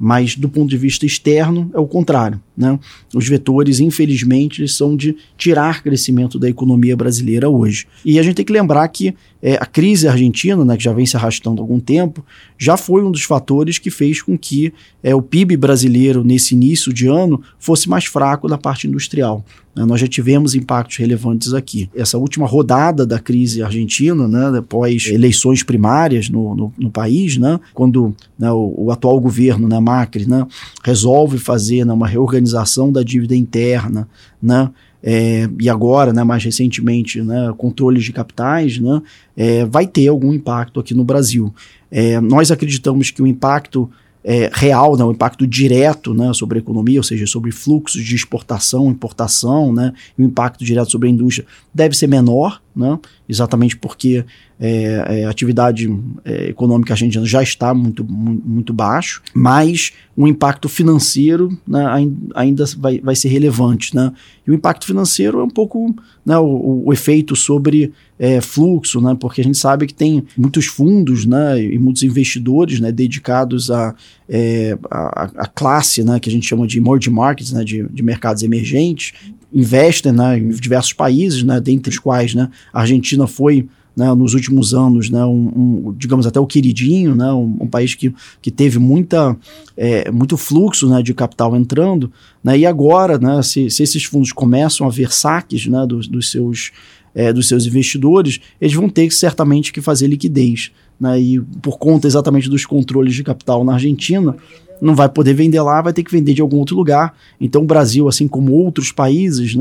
Mas 0.05 0.35
do 0.35 0.49
ponto 0.49 0.69
de 0.69 0.77
vista 0.77 1.05
externo 1.05 1.71
é 1.73 1.79
o 1.79 1.87
contrário. 1.87 2.37
Né? 2.57 2.77
Os 3.15 3.25
vetores, 3.25 3.79
infelizmente, 3.79 4.67
são 4.67 4.97
de 4.97 5.15
tirar 5.37 5.81
crescimento 5.81 6.37
da 6.37 6.49
economia 6.49 6.93
brasileira 6.93 7.47
hoje. 7.47 7.87
E 8.03 8.19
a 8.19 8.23
gente 8.23 8.35
tem 8.35 8.43
que 8.43 8.51
lembrar 8.51 8.85
que 8.89 9.15
é, 9.41 9.55
a 9.55 9.65
crise 9.65 10.05
argentina, 10.05 10.65
né, 10.65 10.75
que 10.75 10.83
já 10.83 10.91
vem 10.91 11.05
se 11.05 11.15
arrastando 11.15 11.61
há 11.61 11.63
algum 11.63 11.79
tempo, 11.79 12.21
já 12.57 12.75
foi 12.75 13.01
um 13.01 13.11
dos 13.11 13.23
fatores 13.23 13.77
que 13.77 13.89
fez 13.89 14.21
com 14.21 14.37
que 14.37 14.73
é, 15.01 15.15
o 15.15 15.21
PIB 15.21 15.55
brasileiro, 15.55 16.21
nesse 16.21 16.53
início 16.53 16.91
de 16.91 17.07
ano, 17.07 17.41
fosse 17.57 17.87
mais 17.87 18.03
fraco 18.03 18.49
da 18.49 18.57
parte 18.57 18.89
industrial. 18.89 19.45
Né? 19.75 19.85
Nós 19.85 19.99
já 19.99 20.07
tivemos 20.07 20.55
impactos 20.55 20.97
relevantes 20.97 21.53
aqui. 21.53 21.89
Essa 21.95 22.17
última 22.17 22.45
rodada 22.45 23.05
da 23.05 23.19
crise 23.19 23.63
argentina, 23.63 24.27
né, 24.27 24.59
após 24.59 25.07
eleições 25.07 25.63
primárias 25.63 26.29
no, 26.29 26.55
no, 26.55 26.73
no 26.77 26.91
país, 26.91 27.37
né, 27.37 27.59
quando 27.73 28.15
né, 28.37 28.51
o, 28.51 28.73
o, 28.77 28.91
atual 28.91 29.19
governo, 29.19 29.67
né, 29.67 29.79
Macri, 29.79 30.27
né, 30.27 30.45
resolve 30.83 31.37
fazer 31.37 31.85
né, 31.85 31.93
uma 31.93 32.07
reorganização 32.07 32.91
da 32.91 33.03
dívida 33.03 33.35
interna, 33.35 34.07
né, 34.41 34.69
é, 35.05 35.49
e 35.59 35.69
agora, 35.69 36.13
né, 36.13 36.23
mais 36.23 36.43
recentemente, 36.43 37.21
né, 37.21 37.53
controles 37.57 38.05
de 38.05 38.13
capitais, 38.13 38.79
né, 38.79 39.01
é, 39.35 39.65
vai 39.65 39.85
ter 39.85 40.07
algum 40.07 40.33
impacto 40.33 40.79
aqui 40.79 40.93
no 40.93 41.03
Brasil. 41.03 41.53
É, 41.91 42.21
nós 42.21 42.51
acreditamos 42.51 43.11
que 43.11 43.21
o 43.21 43.27
impacto 43.27 43.89
é, 44.23 44.49
real, 44.53 44.95
né, 44.95 45.03
o 45.03 45.11
impacto 45.11 45.45
direto 45.45 46.13
né, 46.13 46.31
sobre 46.33 46.57
a 46.57 46.61
economia, 46.61 46.99
ou 46.99 47.03
seja, 47.03 47.27
sobre 47.27 47.51
fluxos 47.51 48.03
de 48.03 48.15
exportação, 48.15 48.89
importação, 48.89 49.73
né, 49.73 49.93
o 50.17 50.21
impacto 50.21 50.63
direto 50.63 50.89
sobre 50.89 51.09
a 51.09 51.11
indústria 51.11 51.45
deve 51.73 51.95
ser 51.95 52.07
menor, 52.07 52.61
né, 52.75 52.99
exatamente 53.27 53.77
porque 53.77 54.25
é, 54.59 55.19
é, 55.19 55.25
a 55.25 55.29
atividade 55.29 55.93
é, 56.23 56.49
econômica 56.49 56.93
argentina 56.93 57.25
já 57.25 57.43
está 57.43 57.73
muito, 57.73 58.05
muito 58.05 58.71
baixo, 58.71 59.21
mas 59.33 59.91
o 60.15 60.27
impacto 60.27 60.69
financeiro 60.69 61.57
né, 61.67 61.85
ainda 62.33 62.63
vai, 62.77 62.99
vai 62.99 63.15
ser 63.15 63.27
relevante. 63.27 63.93
Né? 63.95 64.13
E 64.47 64.51
o 64.51 64.53
impacto 64.53 64.85
financeiro 64.85 65.39
é 65.39 65.43
um 65.43 65.49
pouco 65.49 65.93
né, 66.25 66.37
o, 66.37 66.83
o 66.85 66.93
efeito 66.93 67.35
sobre 67.35 67.91
é, 68.17 68.39
fluxo, 68.39 69.01
né, 69.01 69.17
porque 69.19 69.41
a 69.41 69.43
gente 69.43 69.57
sabe 69.57 69.85
que 69.85 69.93
tem 69.93 70.23
muitos 70.37 70.67
fundos 70.67 71.25
né, 71.25 71.61
e 71.61 71.77
muitos 71.77 72.03
investidores 72.03 72.79
né, 72.79 72.89
dedicados 72.91 73.69
a, 73.69 73.93
é, 74.29 74.77
a, 74.89 75.23
a, 75.39 75.47
classe 75.47 76.03
né, 76.03 76.19
que 76.21 76.29
a 76.29 76.31
gente 76.31 76.47
chama 76.47 76.65
de 76.65 76.77
emerging 76.77 77.09
markets, 77.09 77.51
né, 77.51 77.63
de, 77.65 77.83
de 77.89 78.03
mercados 78.03 78.43
emergentes, 78.43 79.13
investem 79.53 80.11
né, 80.11 80.37
em 80.37 80.49
diversos 80.49 80.93
países, 80.93 81.43
né, 81.43 81.59
dentre 81.61 81.91
os 81.91 81.99
quais 81.99 82.33
né, 82.33 82.49
a 82.71 82.81
Argentina 82.81 83.27
foi 83.27 83.67
né, 83.95 84.11
nos 84.13 84.33
últimos 84.33 84.73
anos, 84.73 85.09
né, 85.09 85.23
um, 85.23 85.87
um, 85.87 85.95
digamos 85.95 86.25
até 86.25 86.39
o 86.39 86.47
queridinho, 86.47 87.15
né, 87.15 87.31
um, 87.31 87.57
um, 87.61 87.67
país 87.67 87.93
que, 87.93 88.13
que 88.41 88.49
teve 88.49 88.79
muita, 88.79 89.37
é, 89.77 90.09
muito 90.09 90.35
fluxo 90.35 90.89
né, 90.89 91.01
de 91.03 91.13
capital 91.13 91.55
entrando, 91.55 92.11
né, 92.43 92.57
e 92.57 92.65
agora, 92.65 93.19
né, 93.19 93.41
se, 93.43 93.69
se 93.69 93.83
esses 93.83 94.03
fundos 94.03 94.31
começam 94.31 94.87
a 94.87 94.89
ver 94.89 95.11
saques 95.11 95.67
dos, 95.87 96.07
dos, 96.07 96.31
seus, 96.31 96.71
é, 97.13 97.31
dos 97.31 97.47
seus 97.47 97.67
investidores, 97.67 98.39
eles 98.59 98.73
vão 98.73 98.89
ter 98.89 99.11
certamente 99.11 99.71
que 99.71 99.81
fazer 99.81 100.07
liquidez. 100.07 100.71
E 101.19 101.41
por 101.61 101.77
conta 101.77 102.07
exatamente 102.07 102.49
dos 102.49 102.65
controles 102.65 103.13
de 103.13 103.23
capital 103.23 103.65
na 103.65 103.73
Argentina, 103.73 104.37
não 104.81 104.95
vai 104.95 105.09
poder 105.09 105.33
vender 105.33 105.61
lá, 105.61 105.81
vai 105.81 105.91
ter 105.91 106.01
que 106.01 106.11
vender 106.11 106.33
de 106.33 106.41
algum 106.41 106.57
outro 106.57 106.77
lugar. 106.77 107.13
Então 107.41 107.61
o 107.61 107.65
Brasil, 107.65 108.07
assim 108.07 108.25
como 108.25 108.53
outros 108.53 108.89
países, 108.91 109.53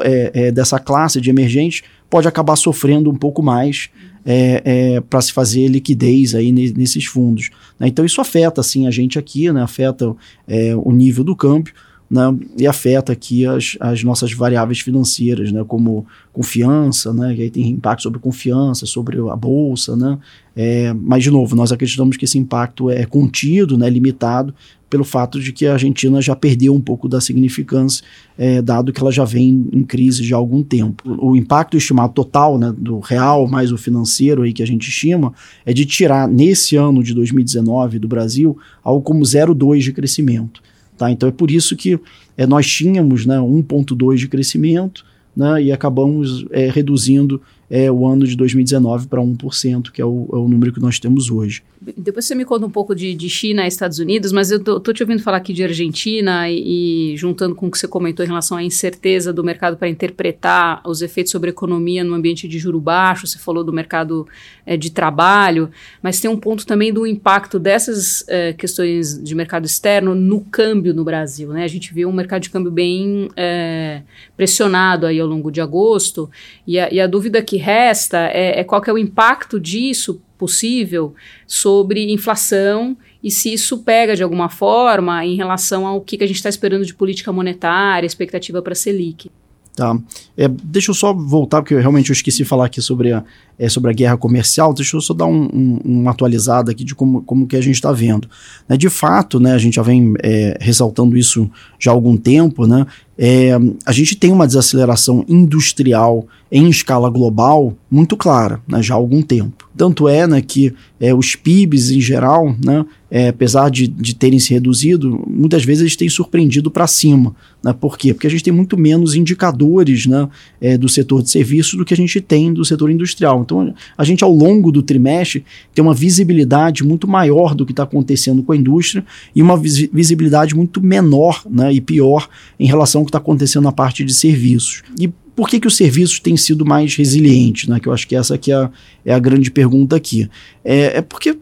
é, 0.00 0.30
é, 0.34 0.52
dessa 0.52 0.78
classe 0.78 1.20
de 1.20 1.30
emergentes 1.30 1.82
pode 2.12 2.28
acabar 2.28 2.56
sofrendo 2.56 3.10
um 3.10 3.14
pouco 3.14 3.42
mais 3.42 3.88
é, 4.22 4.62
é, 4.66 5.00
para 5.00 5.22
se 5.22 5.32
fazer 5.32 5.66
liquidez 5.66 6.34
aí 6.34 6.52
nesses 6.52 7.06
fundos. 7.06 7.48
Né? 7.80 7.88
Então 7.88 8.04
isso 8.04 8.20
afeta 8.20 8.60
assim 8.60 8.86
a 8.86 8.90
gente 8.90 9.18
aqui, 9.18 9.50
né? 9.50 9.62
afeta 9.62 10.14
é, 10.46 10.76
o 10.76 10.92
nível 10.92 11.24
do 11.24 11.34
câmbio 11.34 11.72
né? 12.12 12.36
e 12.58 12.66
afeta 12.66 13.10
aqui 13.10 13.46
as, 13.46 13.78
as 13.80 14.04
nossas 14.04 14.34
variáveis 14.34 14.80
financeiras, 14.80 15.50
né? 15.50 15.64
como 15.66 16.06
confiança, 16.30 17.10
né? 17.10 17.28
aí 17.28 17.50
tem 17.50 17.70
impacto 17.70 18.02
sobre 18.02 18.20
confiança, 18.20 18.84
sobre 18.84 19.18
a 19.30 19.34
bolsa, 19.34 19.96
né? 19.96 20.18
É, 20.54 20.92
mas 20.92 21.24
de 21.24 21.30
novo, 21.30 21.56
nós 21.56 21.72
acreditamos 21.72 22.18
que 22.18 22.26
esse 22.26 22.38
impacto 22.38 22.90
é 22.90 23.06
contido, 23.06 23.78
né? 23.78 23.88
limitado 23.88 24.54
pelo 24.90 25.04
fato 25.04 25.40
de 25.40 25.54
que 25.54 25.64
a 25.64 25.72
Argentina 25.72 26.20
já 26.20 26.36
perdeu 26.36 26.74
um 26.74 26.80
pouco 26.80 27.08
da 27.08 27.18
significância, 27.18 28.04
é, 28.36 28.60
dado 28.60 28.92
que 28.92 29.00
ela 29.00 29.10
já 29.10 29.24
vem 29.24 29.66
em 29.72 29.82
crise 29.82 30.22
já 30.22 30.36
há 30.36 30.38
algum 30.38 30.62
tempo. 30.62 31.02
O 31.18 31.34
impacto 31.34 31.78
estimado 31.78 32.12
total 32.12 32.58
né, 32.58 32.70
do 32.76 32.98
real 32.98 33.48
mais 33.48 33.72
o 33.72 33.78
financeiro 33.78 34.42
aí 34.42 34.52
que 34.52 34.62
a 34.62 34.66
gente 34.66 34.86
estima 34.90 35.32
é 35.64 35.72
de 35.72 35.86
tirar 35.86 36.28
nesse 36.28 36.76
ano 36.76 37.02
de 37.02 37.14
2019 37.14 37.98
do 37.98 38.06
Brasil 38.06 38.58
algo 38.84 39.00
como 39.00 39.22
0,2 39.22 39.78
de 39.78 39.94
crescimento. 39.94 40.60
Tá? 41.02 41.10
Então 41.10 41.28
é 41.28 41.32
por 41.32 41.50
isso 41.50 41.74
que 41.74 41.98
é, 42.36 42.46
nós 42.46 42.64
tínhamos 42.64 43.26
né, 43.26 43.36
1,2 43.36 44.18
de 44.18 44.28
crescimento 44.28 45.04
né, 45.36 45.60
e 45.60 45.72
acabamos 45.72 46.46
é, 46.52 46.70
reduzindo 46.70 47.42
é, 47.74 47.90
o 47.90 48.06
ano 48.06 48.26
de 48.26 48.36
2019 48.36 49.06
para 49.06 49.18
1%, 49.18 49.90
que 49.90 50.02
é 50.02 50.04
o, 50.04 50.28
é 50.30 50.36
o 50.36 50.46
número 50.46 50.74
que 50.74 50.78
nós 50.78 51.00
temos 51.00 51.30
hoje. 51.30 51.62
Depois 51.96 52.26
você 52.26 52.34
me 52.34 52.44
conta 52.44 52.66
um 52.66 52.70
pouco 52.70 52.94
de, 52.94 53.14
de 53.14 53.30
China 53.30 53.64
e 53.64 53.68
Estados 53.68 53.98
Unidos, 53.98 54.30
mas 54.30 54.50
eu 54.50 54.62
tô, 54.62 54.92
te 54.92 55.02
ouvindo 55.02 55.22
falar 55.22 55.38
aqui 55.38 55.54
de 55.54 55.64
Argentina 55.64 56.50
e, 56.50 57.14
e, 57.14 57.16
juntando 57.16 57.54
com 57.54 57.68
o 57.68 57.70
que 57.70 57.78
você 57.78 57.88
comentou 57.88 58.22
em 58.24 58.28
relação 58.28 58.58
à 58.58 58.62
incerteza 58.62 59.32
do 59.32 59.42
mercado 59.42 59.78
para 59.78 59.88
interpretar 59.88 60.82
os 60.86 61.00
efeitos 61.00 61.32
sobre 61.32 61.48
a 61.48 61.52
economia 61.52 62.04
no 62.04 62.12
ambiente 62.12 62.46
de 62.46 62.58
juro 62.58 62.78
baixo, 62.78 63.26
você 63.26 63.38
falou 63.38 63.64
do 63.64 63.72
mercado 63.72 64.28
é, 64.66 64.76
de 64.76 64.90
trabalho, 64.90 65.70
mas 66.02 66.20
tem 66.20 66.30
um 66.30 66.36
ponto 66.36 66.66
também 66.66 66.92
do 66.92 67.06
impacto 67.06 67.58
dessas 67.58 68.22
é, 68.28 68.52
questões 68.52 69.18
de 69.18 69.34
mercado 69.34 69.64
externo 69.64 70.14
no 70.14 70.42
câmbio 70.42 70.92
no 70.92 71.04
Brasil, 71.04 71.48
né? 71.54 71.64
A 71.64 71.68
gente 71.68 71.94
viu 71.94 72.10
um 72.10 72.12
mercado 72.12 72.42
de 72.42 72.50
câmbio 72.50 72.70
bem 72.70 73.30
é, 73.34 74.02
pressionado 74.36 75.06
aí 75.06 75.18
ao 75.18 75.26
longo 75.26 75.50
de 75.50 75.62
agosto 75.62 76.30
e 76.66 76.78
a, 76.78 76.92
e 76.92 77.00
a 77.00 77.06
dúvida 77.06 77.40
que 77.40 77.61
resta 77.62 78.18
é, 78.28 78.60
é 78.60 78.64
qual 78.64 78.82
é 78.86 78.92
o 78.92 78.98
impacto 78.98 79.58
disso 79.58 80.20
possível 80.36 81.14
sobre 81.46 82.12
inflação 82.12 82.96
e 83.22 83.30
se 83.30 83.52
isso 83.52 83.78
pega 83.78 84.16
de 84.16 84.22
alguma 84.22 84.48
forma 84.48 85.24
em 85.24 85.36
relação 85.36 85.86
ao 85.86 86.00
que, 86.00 86.18
que 86.18 86.24
a 86.24 86.26
gente 86.26 86.36
está 86.36 86.48
esperando 86.48 86.84
de 86.84 86.94
política 86.94 87.32
monetária, 87.32 88.06
expectativa 88.06 88.60
para 88.60 88.72
a 88.72 88.76
Selic. 88.76 89.30
Tá. 89.74 89.98
É, 90.36 90.48
deixa 90.48 90.90
eu 90.90 90.94
só 90.94 91.14
voltar, 91.14 91.62
porque 91.62 91.72
eu 91.72 91.78
realmente 91.78 92.10
eu 92.10 92.12
esqueci 92.12 92.38
de 92.38 92.44
falar 92.44 92.66
aqui 92.66 92.82
sobre 92.82 93.10
a, 93.10 93.24
é, 93.58 93.70
sobre 93.70 93.90
a 93.90 93.94
guerra 93.94 94.18
comercial. 94.18 94.74
Deixa 94.74 94.96
eu 94.96 95.00
só 95.00 95.14
dar 95.14 95.24
um, 95.24 95.44
um, 95.44 95.80
uma 95.82 96.10
atualizada 96.10 96.70
aqui 96.70 96.84
de 96.84 96.94
como, 96.94 97.22
como 97.22 97.46
que 97.46 97.56
a 97.56 97.60
gente 97.60 97.76
está 97.76 97.90
vendo. 97.90 98.28
Né, 98.68 98.76
de 98.76 98.90
fato, 98.90 99.40
né, 99.40 99.52
a 99.52 99.58
gente 99.58 99.76
já 99.76 99.82
vem 99.82 100.12
é, 100.22 100.58
ressaltando 100.60 101.16
isso 101.16 101.50
já 101.78 101.90
há 101.90 101.94
algum 101.94 102.18
tempo, 102.18 102.66
né, 102.66 102.86
é, 103.18 103.52
a 103.84 103.92
gente 103.92 104.16
tem 104.16 104.32
uma 104.32 104.46
desaceleração 104.46 105.24
industrial 105.28 106.26
em 106.50 106.68
escala 106.68 107.08
global 107.08 107.74
muito 107.90 108.14
clara, 108.14 108.60
né, 108.68 108.82
já 108.82 108.94
há 108.94 108.96
algum 108.96 109.22
tempo. 109.22 109.70
Tanto 109.74 110.06
é 110.06 110.26
né, 110.26 110.42
que 110.42 110.72
é, 111.00 111.14
os 111.14 111.34
PIBs 111.34 111.90
em 111.90 112.00
geral, 112.00 112.54
né, 112.62 112.84
é, 113.10 113.28
apesar 113.28 113.70
de, 113.70 113.86
de 113.86 114.14
terem 114.14 114.38
se 114.38 114.52
reduzido, 114.52 115.22
muitas 115.26 115.64
vezes 115.64 115.80
eles 115.80 115.96
têm 115.96 116.08
surpreendido 116.08 116.70
para 116.70 116.86
cima. 116.86 117.34
Né, 117.62 117.72
por 117.72 117.96
quê? 117.96 118.12
Porque 118.12 118.26
a 118.26 118.30
gente 118.30 118.44
tem 118.44 118.52
muito 118.52 118.76
menos 118.76 119.14
indicadores 119.14 120.06
né, 120.06 120.28
é, 120.60 120.76
do 120.76 120.88
setor 120.88 121.22
de 121.22 121.30
serviços 121.30 121.74
do 121.74 121.84
que 121.86 121.94
a 121.94 121.96
gente 121.96 122.20
tem 122.20 122.52
do 122.52 122.64
setor 122.64 122.90
industrial. 122.90 123.40
Então, 123.40 123.74
a 123.96 124.04
gente, 124.04 124.22
ao 124.22 124.32
longo 124.32 124.70
do 124.70 124.82
trimestre, 124.82 125.44
tem 125.74 125.82
uma 125.82 125.94
visibilidade 125.94 126.84
muito 126.84 127.08
maior 127.08 127.54
do 127.54 127.64
que 127.64 127.72
está 127.72 127.82
acontecendo 127.82 128.42
com 128.42 128.52
a 128.52 128.56
indústria 128.56 129.04
e 129.34 129.42
uma 129.42 129.56
visibilidade 129.56 130.54
muito 130.54 130.82
menor 130.82 131.42
né, 131.48 131.72
e 131.72 131.80
pior 131.80 132.28
em 132.60 132.66
relação 132.66 133.01
ao 133.02 133.06
que 133.06 133.10
está 133.10 133.18
acontecendo 133.18 133.64
na 133.64 133.72
parte 133.72 134.04
de 134.04 134.14
serviços. 134.14 134.82
E 134.98 135.08
por 135.34 135.48
que, 135.48 135.60
que 135.60 135.66
os 135.66 135.76
serviços 135.76 136.20
têm 136.20 136.36
sido 136.36 136.64
mais 136.64 136.94
resilientes? 136.94 137.68
Né? 137.68 137.80
Que 137.80 137.88
eu 137.88 137.92
acho 137.92 138.06
que 138.06 138.16
essa 138.16 138.34
aqui 138.34 138.52
é 138.52 138.56
a, 138.56 138.70
é 139.04 139.14
a 139.14 139.18
grande 139.18 139.50
pergunta 139.50 139.96
aqui. 139.96 140.28
É, 140.64 140.98
é 140.98 141.02
porque 141.02 141.36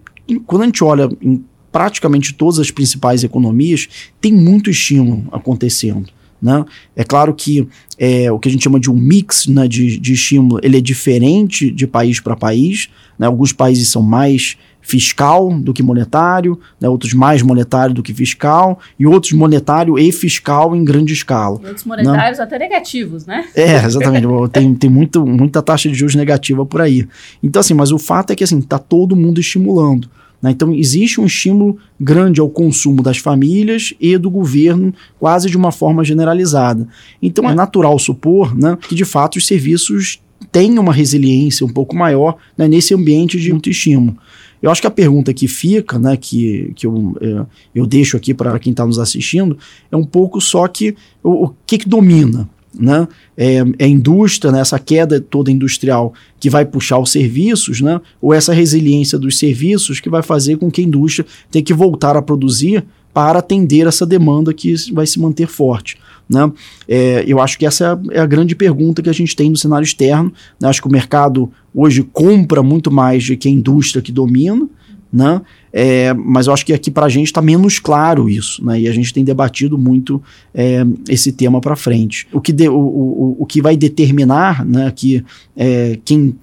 quando 0.47 0.63
a 0.63 0.67
gente 0.67 0.83
olha 0.85 1.09
em 1.21 1.45
praticamente 1.73 2.35
todas 2.35 2.59
as 2.59 2.71
principais 2.71 3.23
economias, 3.23 3.89
tem 4.21 4.33
muito 4.33 4.71
estímulo 4.71 5.29
acontecendo. 5.31 6.09
Né? 6.43 6.65
É 6.97 7.05
claro 7.05 7.35
que 7.35 7.69
é, 7.99 8.33
o 8.33 8.39
que 8.39 8.49
a 8.49 8.53
gente 8.53 8.65
chama 8.65 8.81
de 8.81 8.91
um 8.91 8.95
mix 8.95 9.47
né, 9.47 9.69
de, 9.69 9.99
de 9.99 10.15
estímulo 10.15 10.59
ele 10.63 10.79
é 10.79 10.81
diferente 10.81 11.71
de 11.71 11.87
país 11.87 12.19
para 12.19 12.35
país. 12.35 12.89
Né? 13.19 13.27
Alguns 13.27 13.53
países 13.53 13.89
são 13.89 14.03
mais 14.03 14.57
fiscal 14.91 15.53
do 15.61 15.73
que 15.73 15.83
monetário, 15.83 16.59
né, 16.81 16.89
outros 16.89 17.15
mais 17.15 17.43
monetário 17.43 17.95
do 17.95 18.03
que 18.03 18.13
fiscal, 18.13 18.81
e 18.99 19.07
outros 19.07 19.33
monetário 19.33 19.99
e 19.99 20.11
fiscal 20.11 20.75
em 20.75 20.85
grande 20.85 21.13
escala. 21.13 21.61
E 21.63 21.67
outros 21.67 21.85
monetários 21.85 22.39
né? 22.39 22.45
até 22.45 22.59
negativos, 22.59 23.25
né? 23.25 23.47
É, 23.55 23.77
exatamente. 23.85 24.27
tem 24.53 24.75
tem 24.75 24.91
muito, 24.91 25.25
muita 25.25 25.63
taxa 25.63 25.89
de 25.89 25.95
juros 25.95 26.15
negativa 26.15 26.67
por 26.67 26.81
aí. 26.81 27.07
Então, 27.43 27.61
assim, 27.61 27.75
mas 27.75 27.93
o 27.93 27.99
fato 27.99 28.33
é 28.33 28.37
que 28.37 28.43
assim, 28.43 28.59
está 28.59 28.79
todo 28.79 29.15
mundo 29.15 29.41
estimulando. 29.41 30.09
Né? 30.43 30.51
Então, 30.51 30.75
existe 30.75 31.21
um 31.21 31.27
estímulo 31.27 31.79
grande 31.99 32.41
ao 32.41 32.49
consumo 32.49 33.03
das 33.03 33.19
famílias 33.19 33.95
e 34.01 34.17
do 34.17 34.31
governo, 34.31 34.93
quase 35.19 35.49
de 35.49 35.57
uma 35.57 35.71
forma 35.71 36.03
generalizada. 36.03 36.89
Então, 37.23 37.49
é 37.49 37.55
natural 37.55 37.99
supor 37.99 38.57
né, 38.57 38.77
que, 38.89 38.95
de 38.95 39.05
fato, 39.05 39.37
os 39.37 39.47
serviços 39.47 40.21
tenham 40.51 40.83
uma 40.83 40.93
resiliência 40.93 41.67
um 41.67 41.69
pouco 41.69 41.95
maior 41.95 42.37
né, 42.57 42.67
nesse 42.67 42.95
ambiente 42.95 43.39
de 43.39 43.53
muito 43.53 43.69
estímulo. 43.69 44.17
Eu 44.63 44.71
acho 44.71 44.81
que 44.81 44.87
a 44.87 44.91
pergunta 44.91 45.33
que 45.33 45.49
fica, 45.49 45.99
né, 45.99 46.17
que, 46.17 46.73
que 46.75 46.87
eu, 46.87 47.17
é, 47.21 47.47
eu 47.75 47.87
deixo 47.87 48.17
aqui 48.17 48.35
para 48.35 48.59
quem 48.59 48.73
está 48.73 48.85
nos 48.85 48.99
assistindo, 48.99 49.57
é 49.91 49.97
um 49.97 50.05
pouco 50.05 50.41
só 50.41 50.67
que 50.69 50.95
o, 51.23 51.47
o 51.47 51.55
que, 51.67 51.79
que 51.79 51.89
domina. 51.89 52.49
Né? 52.73 53.09
É, 53.37 53.57
é 53.79 53.85
a 53.85 53.89
indústria, 53.89 54.53
né, 54.53 54.61
essa 54.61 54.79
queda 54.79 55.21
toda 55.21 55.51
industrial 55.51 56.15
que 56.39 56.49
vai 56.49 56.65
puxar 56.65 56.99
os 56.99 57.11
serviços, 57.11 57.81
né? 57.81 58.01
ou 58.21 58.33
essa 58.33 58.53
resiliência 58.53 59.19
dos 59.19 59.39
serviços 59.39 59.99
que 59.99 60.09
vai 60.09 60.23
fazer 60.23 60.57
com 60.57 60.71
que 60.71 60.81
a 60.81 60.85
indústria 60.85 61.27
tenha 61.51 61.65
que 61.65 61.75
voltar 61.75 62.17
a 62.17 62.23
produzir 62.23 62.85
para 63.13 63.41
atender 63.41 63.87
essa 63.87 64.07
demanda 64.07 64.55
que 64.55 64.75
vai 64.93 65.07
se 65.07 65.19
manter 65.19 65.49
forte. 65.49 65.99
Né? 66.31 66.53
É, 66.87 67.25
eu 67.27 67.41
acho 67.41 67.59
que 67.59 67.67
essa 67.67 67.85
é 67.85 67.89
a, 67.89 68.19
é 68.19 68.21
a, 68.21 68.27
grande 68.27 68.55
pergunta 68.55 69.03
que 69.03 69.11
a 69.11 69.13
gente 69.13 69.35
tem 69.35 69.51
no 69.51 69.57
cenário 69.57 69.85
externo. 69.85 70.33
Né? 70.61 70.69
Acho 70.69 70.81
que 70.81 70.87
o 70.87 70.93
mercado 70.93 71.51
hoje 71.75 72.05
compra 72.05 72.63
muito 72.63 72.89
mais 72.89 73.27
do 73.27 73.37
que 73.37 73.49
a 73.49 73.51
indústria 73.51 74.01
que 74.01 74.13
domina, 74.13 74.69
né? 75.13 75.43
É, 75.73 76.15
mas 76.15 76.47
eu 76.47 76.53
acho 76.53 76.65
que 76.65 76.73
aqui 76.73 76.91
para 76.91 77.07
a 77.07 77.09
gente 77.09 77.27
está 77.27 77.43
menos 77.43 77.81
claro 77.81 78.29
isso, 78.29 78.65
né? 78.65 78.81
E 78.81 78.89
a 78.89 78.93
gente 78.93 79.13
tem 79.13 79.25
debatido 79.25 79.77
muito 79.77 80.23
é, 80.55 80.85
esse 81.09 81.33
tema 81.33 81.61
para 81.61 81.75
frente. 81.75 82.29
O 82.33 82.41
que, 82.41 82.53
de, 82.53 82.69
o, 82.69 82.79
o, 82.79 83.37
o 83.41 83.47
que 83.47 83.61
vai 83.61 83.77
determinar 83.77 84.65
né, 84.65 84.93
que 84.95 85.25
é, 85.57 85.99
quem 86.05 86.37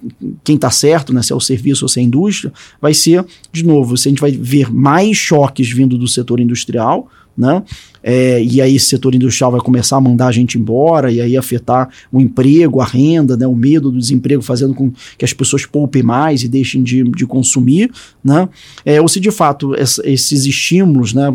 está 0.46 0.70
certo, 0.70 1.14
né, 1.14 1.22
se 1.22 1.32
é 1.32 1.36
o 1.36 1.40
serviço 1.40 1.84
ou 1.84 1.88
se 1.88 1.98
é 1.98 2.02
a 2.02 2.06
indústria, 2.06 2.52
vai 2.80 2.92
ser, 2.92 3.24
de 3.50 3.64
novo, 3.64 3.96
se 3.96 4.08
a 4.08 4.10
gente 4.10 4.20
vai 4.20 4.32
ver 4.32 4.70
mais 4.70 5.16
choques 5.16 5.70
vindo 5.70 5.96
do 5.96 6.08
setor 6.08 6.40
industrial, 6.40 7.08
né? 7.38 7.62
É, 8.02 8.42
e 8.42 8.60
aí 8.60 8.74
esse 8.74 8.86
setor 8.86 9.14
industrial 9.14 9.52
vai 9.52 9.60
começar 9.60 9.96
a 9.96 10.00
mandar 10.00 10.26
a 10.26 10.32
gente 10.32 10.58
embora 10.58 11.10
e 11.10 11.20
aí 11.20 11.36
afetar 11.36 11.88
o 12.10 12.20
emprego, 12.20 12.80
a 12.80 12.84
renda, 12.84 13.36
né, 13.36 13.46
o 13.46 13.54
medo 13.54 13.90
do 13.90 13.98
desemprego, 13.98 14.42
fazendo 14.42 14.74
com 14.74 14.92
que 15.16 15.24
as 15.24 15.32
pessoas 15.32 15.64
poupem 15.64 16.02
mais 16.02 16.42
e 16.42 16.48
deixem 16.48 16.82
de, 16.82 17.04
de 17.04 17.26
consumir, 17.26 17.90
né? 18.24 18.48
É, 18.84 19.00
ou 19.00 19.08
se 19.08 19.20
de 19.20 19.30
fato 19.30 19.74
esses 19.76 20.46
estímulos, 20.46 21.14
né, 21.14 21.28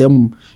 até 0.00 0.04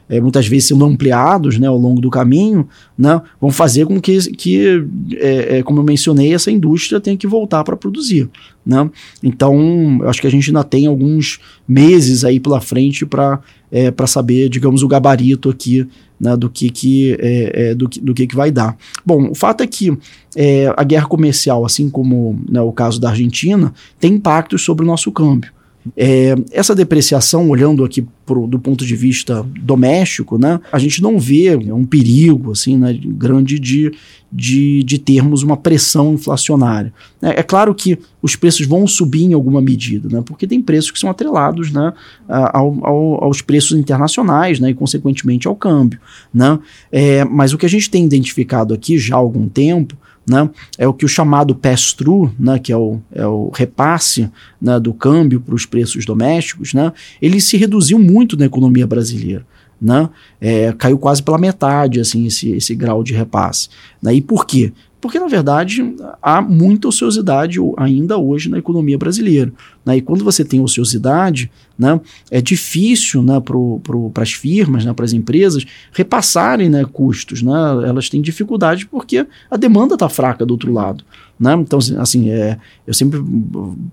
é, 0.09 0.21
muitas 0.21 0.47
vezes 0.47 0.69
sendo 0.69 0.85
ampliados, 0.85 1.59
né, 1.59 1.67
ao 1.67 1.77
longo 1.77 2.01
do 2.01 2.11
caminho, 2.11 2.67
né, 2.97 3.21
vão 3.41 3.51
fazer 3.51 3.87
com 3.87 4.01
que, 4.01 4.19
que 4.33 4.85
é, 5.15 5.59
é, 5.59 5.63
como 5.63 5.81
eu 5.81 5.85
mencionei, 5.85 6.33
essa 6.35 6.51
indústria 6.51 7.01
tenha 7.01 7.17
que 7.17 7.27
voltar 7.27 7.63
para 7.65 7.77
produzir, 7.77 8.29
né? 8.65 8.89
Então, 9.23 10.01
acho 10.05 10.21
que 10.21 10.27
a 10.27 10.31
gente 10.31 10.49
ainda 10.49 10.65
tem 10.65 10.87
alguns 10.87 11.39
meses 11.69 12.25
aí 12.25 12.41
pela 12.41 12.61
frente 12.61 13.05
para 13.05 13.41
é, 13.71 13.93
saber, 14.07 14.49
digamos, 14.49 14.83
o 14.83 14.89
gabarito 14.89 15.51
aqui 15.51 15.87
né, 16.19 16.37
do 16.37 16.49
que 16.49 16.71
que, 16.71 17.17
é, 17.21 17.71
é, 17.71 17.75
do, 17.75 17.89
que, 17.89 18.01
do 18.01 18.15
que 18.15 18.27
que 18.27 18.37
vai 18.37 18.51
dar. 18.51 18.77
Bom, 19.05 19.31
o 19.31 19.35
fato 19.35 19.63
é 19.63 19.67
que 19.67 19.97
é, 20.37 20.73
a 20.77 20.85
guerra 20.85 21.07
comercial, 21.07 21.65
assim 21.65 21.91
como 21.91 22.41
né, 22.49 22.61
o 22.61 22.73
caso 22.73 23.01
da 23.01 23.11
Argentina, 23.11 23.73
tem 23.99 24.15
impactos 24.15 24.63
sobre 24.63 24.85
o 24.85 24.87
nosso 24.87 25.11
câmbio. 25.13 25.53
É, 25.97 26.35
essa 26.51 26.75
depreciação, 26.75 27.49
olhando 27.49 27.85
aqui 27.85 28.07
pro, 28.25 28.47
do 28.47 28.59
ponto 28.59 28.87
de 28.87 28.97
vista 28.97 29.45
doméstico, 29.61 30.39
né, 30.39 30.59
a 30.73 30.79
gente 30.79 31.03
não 31.03 31.19
vê 31.19 31.55
um 31.57 31.85
perigo 31.85 32.53
assim, 32.53 32.79
né, 32.79 32.99
grande 33.03 33.59
de, 33.59 33.93
de, 34.33 34.83
de 34.83 34.99
termos 34.99 35.43
uma 35.43 35.57
pressão 35.57 36.15
inflacionária. 36.15 36.93
É, 37.21 37.41
é, 37.41 37.43
claro 37.43 37.75
que 37.75 37.99
os 38.23 38.35
preços 38.35 38.67
vão 38.67 38.87
subir 38.87 39.25
em 39.25 39.35
alguma 39.35 39.61
medida, 39.61 40.09
né, 40.09 40.23
porque 40.25 40.47
tem 40.47 40.63
preços 40.63 40.91
que 40.91 40.99
são 40.99 41.11
atrelados 41.11 41.71
né, 41.71 41.93
ao, 42.29 42.79
ao, 42.83 43.25
aos 43.25 43.43
preços 43.43 43.79
internacionais 43.79 44.59
né, 44.59 44.71
e, 44.71 44.75
consequentemente, 44.75 45.47
ao 45.47 45.55
câmbio. 45.55 46.01
Né. 46.33 46.59
É, 46.91 47.25
mas 47.25 47.53
o 47.53 47.59
que 47.59 47.67
a 47.67 47.71
gente 47.71 47.91
tem 47.91 48.05
identificado 48.05 48.73
aqui 48.73 48.97
já 48.97 49.17
há 49.17 49.19
algum 49.19 49.49
tempo 49.49 49.97
né, 50.29 50.49
é 50.79 50.89
o 50.89 50.95
que 50.95 51.05
o 51.05 51.09
chamado 51.09 51.55
pass-through, 51.55 52.33
né, 52.39 52.59
que 52.59 52.73
é 52.73 52.77
o, 52.77 53.01
é 53.13 53.27
o 53.27 53.51
repasse 53.55 54.31
né, 54.61 54.81
do 54.81 54.95
câmbio 54.95 55.41
para 55.41 55.55
os 55.55 55.67
preços 55.67 56.05
domésticos, 56.05 56.73
né, 56.73 56.93
ele 57.21 57.41
se 57.41 57.57
reduziu 57.57 57.99
muito 57.99 58.37
na 58.37 58.47
economia 58.47 58.87
brasileira. 58.87 59.47
Né, 59.81 60.09
é, 60.41 60.73
caiu 60.73 60.97
quase 60.97 61.23
pela 61.23 61.37
metade 61.37 62.01
assim, 62.01 62.27
esse, 62.27 62.53
esse 62.53 62.75
grau 62.75 63.03
de 63.03 63.13
repasse. 63.13 63.69
Né, 64.03 64.15
e 64.15 64.21
por 64.21 64.47
quê? 64.47 64.73
Porque, 65.05 65.19
na 65.19 65.27
verdade, 65.27 65.95
há 66.23 66.41
muita 66.41 66.89
ociosidade 66.89 67.59
ainda 67.77 68.17
hoje 68.17 68.49
na 68.49 68.57
economia 68.57 68.97
brasileira. 68.97 69.53
Né? 69.85 69.99
E 69.99 70.01
quando 70.01 70.25
você 70.25 70.43
tem 70.43 70.63
ociosidade, 70.63 71.51
né, 71.79 72.01
é 72.31 72.41
difícil 72.41 73.23
né, 73.23 73.39
para 73.39 74.23
as 74.23 74.33
firmas, 74.33 74.83
né, 74.83 74.95
para 74.95 75.05
as 75.05 75.13
empresas, 75.13 75.67
repassarem 75.93 76.71
né, 76.71 76.87
custos. 76.91 77.43
Né? 77.43 77.53
Elas 77.87 78.09
têm 78.09 78.23
dificuldade 78.23 78.87
porque 78.87 79.27
a 79.51 79.59
demanda 79.59 79.93
está 79.93 80.09
fraca 80.09 80.47
do 80.47 80.53
outro 80.53 80.73
lado. 80.73 81.05
Né? 81.39 81.53
Então, 81.53 81.79
assim, 81.79 81.97
assim 81.99 82.31
é, 82.31 82.57
eu 82.87 82.95
sempre 82.95 83.23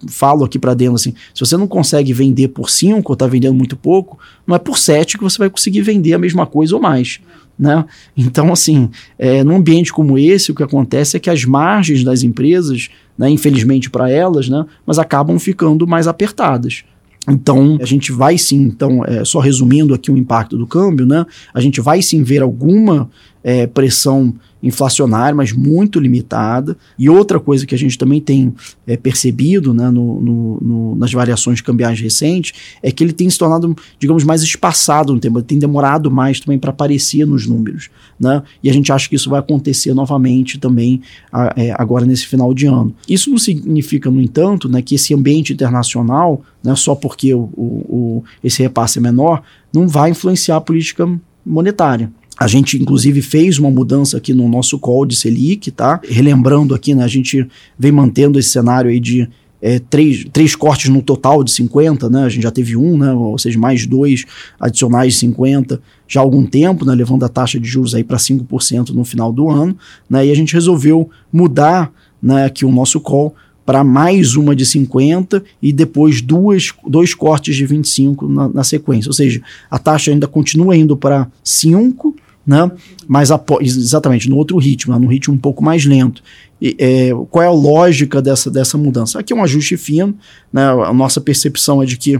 falo 0.07 0.45
aqui 0.45 0.57
para 0.57 0.73
dentro 0.73 0.95
assim: 0.95 1.13
se 1.33 1.41
você 1.41 1.57
não 1.57 1.67
consegue 1.67 2.13
vender 2.13 2.47
por 2.47 2.69
5 2.69 3.11
ou 3.11 3.13
está 3.13 3.27
vendendo 3.27 3.55
muito 3.55 3.75
pouco, 3.75 4.17
não 4.47 4.55
é 4.55 4.59
por 4.59 4.77
7 4.77 5.17
que 5.17 5.23
você 5.25 5.37
vai 5.37 5.49
conseguir 5.49 5.81
vender 5.81 6.13
a 6.13 6.19
mesma 6.19 6.45
coisa 6.45 6.73
ou 6.73 6.81
mais. 6.81 7.19
Né? 7.61 7.85
Então, 8.17 8.51
assim, 8.51 8.89
é, 9.19 9.43
num 9.43 9.57
ambiente 9.57 9.93
como 9.93 10.17
esse, 10.17 10.51
o 10.51 10.55
que 10.55 10.63
acontece 10.63 11.15
é 11.15 11.19
que 11.19 11.29
as 11.29 11.45
margens 11.45 12.03
das 12.03 12.23
empresas 12.23 12.89
né, 13.15 13.29
infelizmente 13.29 13.87
para 13.87 14.09
elas, 14.09 14.49
né, 14.49 14.65
mas 14.83 14.97
acabam 14.97 15.37
ficando 15.37 15.85
mais 15.85 16.07
apertadas. 16.07 16.83
Então, 17.29 17.77
a 17.79 17.85
gente 17.85 18.11
vai 18.11 18.35
sim, 18.35 18.63
então, 18.63 19.05
é, 19.05 19.23
só 19.23 19.37
resumindo 19.37 19.93
aqui 19.93 20.09
o 20.09 20.17
impacto 20.17 20.57
do 20.57 20.65
câmbio, 20.65 21.05
né? 21.05 21.23
A 21.53 21.61
gente 21.61 21.79
vai 21.79 22.01
sim 22.01 22.23
ver 22.23 22.41
alguma 22.41 23.11
é, 23.43 23.67
pressão 23.67 24.33
inflacionária, 24.61 25.35
mas 25.35 25.51
muito 25.51 25.99
limitada. 25.99 26.77
E 26.97 27.09
outra 27.09 27.39
coisa 27.39 27.65
que 27.65 27.73
a 27.73 27.77
gente 27.77 27.97
também 27.97 28.21
tem 28.21 28.53
é, 28.85 28.95
percebido 28.95 29.73
né, 29.73 29.89
no, 29.89 30.21
no, 30.21 30.57
no, 30.61 30.95
nas 30.95 31.11
variações 31.11 31.61
cambiais 31.61 31.99
recentes 31.99 32.53
é 32.81 32.91
que 32.91 33.03
ele 33.03 33.13
tem 33.13 33.29
se 33.29 33.37
tornado, 33.37 33.75
digamos, 33.99 34.23
mais 34.23 34.43
espaçado 34.43 35.13
no 35.13 35.19
tempo, 35.19 35.41
tem 35.41 35.57
demorado 35.57 36.11
mais 36.11 36.39
também 36.39 36.59
para 36.59 36.69
aparecer 36.69 37.25
nos 37.25 37.47
números. 37.47 37.89
Né? 38.19 38.41
E 38.63 38.69
a 38.69 38.73
gente 38.73 38.91
acha 38.91 39.09
que 39.09 39.15
isso 39.15 39.29
vai 39.29 39.39
acontecer 39.39 39.93
novamente 39.93 40.59
também 40.59 41.01
a, 41.31 41.53
é, 41.55 41.73
agora 41.77 42.05
nesse 42.05 42.27
final 42.27 42.53
de 42.53 42.67
ano. 42.67 42.93
Isso 43.07 43.29
não 43.29 43.37
significa, 43.37 44.11
no 44.11 44.21
entanto, 44.21 44.69
né, 44.69 44.81
que 44.81 44.95
esse 44.95 45.13
ambiente 45.13 45.53
internacional, 45.53 46.41
né, 46.63 46.75
só 46.75 46.93
porque 46.93 47.33
o, 47.33 47.49
o, 47.53 47.63
o, 47.89 48.23
esse 48.43 48.61
repasse 48.61 48.99
é 48.99 49.01
menor, 49.01 49.41
não 49.73 49.87
vai 49.87 50.11
influenciar 50.11 50.57
a 50.57 50.61
política 50.61 51.09
monetária. 51.45 52.11
A 52.41 52.47
gente, 52.47 52.75
inclusive, 52.81 53.21
fez 53.21 53.59
uma 53.59 53.69
mudança 53.69 54.17
aqui 54.17 54.33
no 54.33 54.49
nosso 54.49 54.79
call 54.79 55.05
de 55.05 55.15
Selic, 55.15 55.69
tá? 55.69 56.01
Relembrando 56.03 56.73
aqui, 56.73 56.95
né? 56.95 57.03
A 57.03 57.07
gente 57.07 57.47
vem 57.77 57.91
mantendo 57.91 58.39
esse 58.39 58.49
cenário 58.49 58.89
aí 58.89 58.99
de 58.99 59.29
é, 59.61 59.77
três, 59.77 60.25
três 60.33 60.55
cortes 60.55 60.89
no 60.89 61.03
total 61.03 61.43
de 61.43 61.51
50, 61.51 62.09
né? 62.09 62.23
A 62.23 62.29
gente 62.29 62.41
já 62.41 62.49
teve 62.49 62.75
um, 62.75 62.97
né? 62.97 63.13
Ou 63.13 63.37
seja, 63.37 63.59
mais 63.59 63.85
dois 63.85 64.25
adicionais 64.59 65.13
de 65.13 65.19
50 65.19 65.79
já 66.07 66.19
há 66.19 66.23
algum 66.23 66.43
tempo, 66.43 66.83
né? 66.83 66.95
Levando 66.95 67.23
a 67.23 67.29
taxa 67.29 67.59
de 67.59 67.69
juros 67.69 67.93
aí 67.93 68.03
para 68.03 68.17
5% 68.17 68.89
no 68.89 69.05
final 69.05 69.31
do 69.31 69.47
ano, 69.47 69.77
né? 70.09 70.25
E 70.25 70.31
a 70.31 70.35
gente 70.35 70.55
resolveu 70.55 71.11
mudar, 71.31 71.93
né? 72.19 72.45
Aqui 72.45 72.65
o 72.65 72.71
nosso 72.71 72.99
call 72.99 73.35
para 73.63 73.83
mais 73.83 74.35
uma 74.35 74.55
de 74.55 74.65
50 74.65 75.43
e 75.61 75.71
depois 75.71 76.23
duas, 76.23 76.73
dois 76.87 77.13
cortes 77.13 77.55
de 77.55 77.67
25 77.67 78.27
na, 78.27 78.49
na 78.49 78.63
sequência. 78.63 79.09
Ou 79.09 79.13
seja, 79.13 79.43
a 79.69 79.77
taxa 79.77 80.09
ainda 80.09 80.27
continua 80.27 80.75
indo 80.75 80.97
para 80.97 81.27
5, 81.43 82.15
né? 82.45 82.71
Mas 83.07 83.29
exatamente 83.61 84.29
no 84.29 84.37
outro 84.37 84.57
ritmo, 84.57 84.97
no 84.97 85.07
ritmo 85.07 85.33
um 85.33 85.37
pouco 85.37 85.63
mais 85.63 85.85
lento. 85.85 86.23
E, 86.61 86.75
é, 86.79 87.09
qual 87.29 87.43
é 87.43 87.47
a 87.47 87.51
lógica 87.51 88.21
dessa, 88.21 88.49
dessa 88.49 88.77
mudança? 88.77 89.19
Aqui 89.19 89.33
é 89.33 89.35
um 89.35 89.43
ajuste 89.43 89.77
fino, 89.77 90.15
né? 90.51 90.63
A 90.63 90.93
nossa 90.93 91.19
percepção 91.19 91.81
é 91.81 91.85
de 91.85 91.97
que 91.97 92.19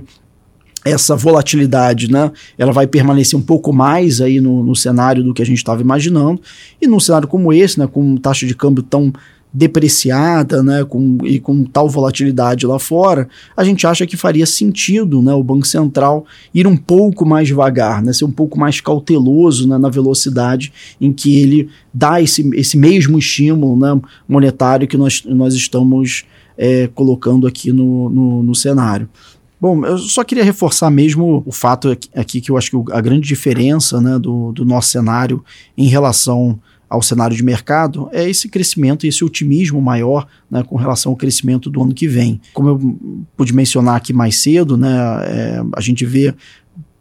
essa 0.84 1.16
volatilidade, 1.16 2.12
né, 2.12 2.32
ela 2.58 2.72
vai 2.72 2.88
permanecer 2.88 3.38
um 3.38 3.42
pouco 3.42 3.72
mais 3.72 4.20
aí 4.20 4.42
no, 4.42 4.64
no 4.64 4.76
cenário 4.76 5.24
do 5.24 5.34
que 5.34 5.42
a 5.42 5.46
gente 5.46 5.58
estava 5.58 5.82
imaginando, 5.82 6.42
e 6.82 6.88
num 6.88 7.00
cenário 7.00 7.28
como 7.28 7.54
esse, 7.54 7.80
né, 7.80 7.88
com 7.88 8.18
taxa 8.18 8.48
de 8.48 8.56
câmbio 8.56 8.82
tão 8.82 9.14
depreciada, 9.54 10.64
né, 10.64 10.86
com, 10.86 11.18
e 11.24 11.40
com 11.40 11.64
tal 11.66 11.90
volatilidade 11.90 12.66
lá 12.66 12.80
fora, 12.80 13.28
a 13.56 13.64
gente 13.64 13.86
acha 13.86 14.08
que 14.08 14.16
faria 14.16 14.46
sentido, 14.46 15.22
né, 15.22 15.34
o 15.34 15.44
Banco 15.44 15.68
Central 15.68 16.26
ir 16.54 16.66
um 16.66 16.78
pouco 16.78 17.26
mais 17.26 17.48
devagar, 17.48 18.02
né, 18.02 18.14
ser 18.14 18.26
um 18.26 18.32
pouco 18.32 18.58
mais 18.58 18.80
cauteloso 18.80 19.68
né, 19.68 19.78
na 19.78 19.90
velocidade 19.90 20.72
em 21.00 21.12
que 21.12 21.40
ele 21.40 21.70
dá 21.94 22.22
esse, 22.22 22.50
esse 22.54 22.78
mesmo 22.78 23.20
estímulo 23.20 23.78
né, 23.78 24.00
monetário 24.28 24.88
que 24.88 24.98
nós, 24.98 25.24
nós 25.26 25.54
estamos 25.54 26.24
é, 26.58 26.88
colocando 26.88 27.46
aqui 27.46 27.72
no, 27.74 28.10
no, 28.10 28.44
no 28.44 28.56
cenário. 28.56 29.10
Bom, 29.60 29.86
eu 29.86 29.98
só 30.00 30.24
queria 30.24 30.44
reforçar 30.44 30.90
mesmo 30.90 31.44
o 31.46 31.52
fato 31.52 31.96
aqui 32.16 32.42
que 32.42 32.50
eu 32.50 32.58
acho 32.58 32.72
que 32.72 32.92
a 32.94 33.00
grande 33.00 33.28
diferença 33.28 34.02
né, 34.02 34.18
do, 34.18 34.52
do 34.54 34.66
nosso 34.66 34.90
cenário 34.90 35.44
em 35.78 35.88
relação 35.88 36.60
ao 36.92 37.02
cenário 37.02 37.36
de 37.36 37.42
mercado 37.42 38.10
é 38.12 38.30
esse 38.30 38.50
crescimento, 38.50 39.08
esse 39.08 39.24
otimismo 39.24 39.82
maior 39.82 40.28
né, 40.50 40.62
com 40.62 40.76
relação 40.76 41.14
ao 41.14 41.16
crescimento 41.16 41.70
do 41.70 41.82
ano 41.82 41.94
que 41.94 42.06
vem. 42.06 42.42
Como 42.54 42.68
eu 42.68 43.00
pude 43.38 43.56
mencionar 43.56 43.96
aqui 43.96 44.12
mais 44.12 44.42
cedo, 44.42 44.76
né, 44.76 44.90
é, 45.24 45.64
a 45.74 45.80
gente 45.80 46.06
vê 46.06 46.36